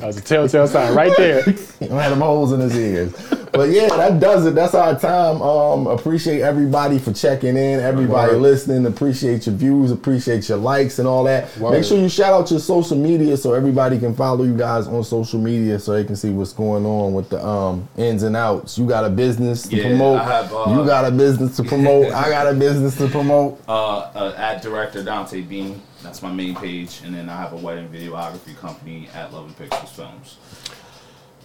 That 0.00 0.06
was 0.06 0.16
a 0.16 0.22
telltale 0.22 0.66
sign 0.66 0.94
right 0.94 1.12
there. 1.16 1.42
He 1.80 1.86
don't 1.88 1.96
them 1.96 2.20
holes 2.20 2.52
in 2.52 2.60
his 2.60 2.76
ears. 2.76 3.12
But 3.52 3.70
yeah, 3.70 3.88
that 3.88 4.20
does 4.20 4.44
it. 4.44 4.54
That's 4.54 4.74
our 4.74 4.98
time. 4.98 5.40
Um, 5.40 5.86
appreciate 5.86 6.42
everybody 6.42 6.98
for 6.98 7.12
checking 7.14 7.56
in, 7.56 7.80
everybody 7.80 8.32
Word. 8.32 8.42
listening. 8.42 8.84
Appreciate 8.84 9.46
your 9.46 9.54
views, 9.54 9.90
appreciate 9.90 10.46
your 10.48 10.58
likes 10.58 10.98
and 10.98 11.08
all 11.08 11.24
that. 11.24 11.56
Word. 11.56 11.72
Make 11.72 11.84
sure 11.84 11.98
you 11.98 12.10
shout 12.10 12.34
out 12.34 12.50
your 12.50 12.60
social 12.60 12.98
media 12.98 13.34
so 13.36 13.54
everybody 13.54 13.98
can 13.98 14.14
follow 14.14 14.44
you 14.44 14.54
guys 14.56 14.86
on 14.88 15.02
social 15.04 15.40
media 15.40 15.78
so 15.78 15.92
they 15.92 16.04
can 16.04 16.16
see 16.16 16.30
what's 16.30 16.52
going 16.52 16.84
on 16.84 17.14
with 17.14 17.30
the 17.30 17.42
um 17.44 17.88
ins 17.96 18.22
and 18.24 18.36
outs. 18.36 18.76
You 18.78 18.86
got 18.86 19.04
a 19.06 19.10
business 19.10 19.62
to 19.68 19.76
Yeah, 19.76 19.82
promote. 19.88 20.20
I 20.20 20.24
have, 20.24 20.52
uh, 20.52 20.64
you 20.68 20.84
got 20.84 21.06
a 21.06 21.10
business 21.10 21.56
to 21.56 21.64
promote. 21.64 22.12
I 22.12 22.28
got 22.28 22.46
a 22.46 22.54
business 22.54 22.96
to 22.98 23.08
promote. 23.08 23.58
uh, 23.68 23.98
uh, 23.98 24.34
at 24.36 24.60
director 24.62 25.02
Dante 25.02 25.40
Bean. 25.40 25.80
That's 26.02 26.22
my 26.22 26.32
main 26.32 26.54
page, 26.54 27.02
and 27.04 27.14
then 27.14 27.28
I 27.28 27.36
have 27.36 27.52
a 27.52 27.56
wedding 27.56 27.88
videography 27.88 28.56
company 28.56 29.08
at 29.14 29.32
Loving 29.32 29.54
Pictures 29.54 29.90
Films. 29.90 30.38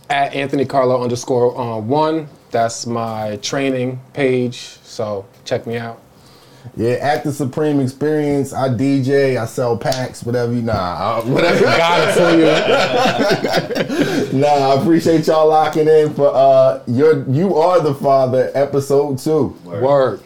At 0.09 0.33
Anthony 0.33 0.65
Carlo 0.65 1.03
underscore 1.03 1.57
uh, 1.59 1.79
one. 1.79 2.29
That's 2.51 2.85
my 2.85 3.37
training 3.37 3.99
page. 4.13 4.59
So 4.83 5.25
check 5.43 5.67
me 5.67 5.77
out. 5.77 6.01
Yeah, 6.75 6.93
at 6.93 7.23
the 7.23 7.31
Supreme 7.31 7.79
Experience, 7.79 8.53
I 8.53 8.69
DJ, 8.69 9.37
I 9.37 9.45
sell 9.45 9.77
packs, 9.77 10.23
whatever 10.23 10.51
you 10.53 10.61
nah, 10.61 11.19
uh, 11.19 11.21
whatever. 11.23 11.61
Got 11.63 12.09
it 12.09 12.15
for 12.15 13.91
you. 13.91 14.35
Nah, 14.39 14.47
I 14.47 14.81
appreciate 14.81 15.27
y'all 15.27 15.47
locking 15.47 15.87
in 15.87 16.13
for 16.13 16.29
uh 16.33 16.83
your 16.87 17.23
You 17.29 17.55
Are 17.55 17.79
the 17.79 17.93
Father 17.93 18.51
episode 18.53 19.17
two. 19.17 19.57
Word. 19.63 20.21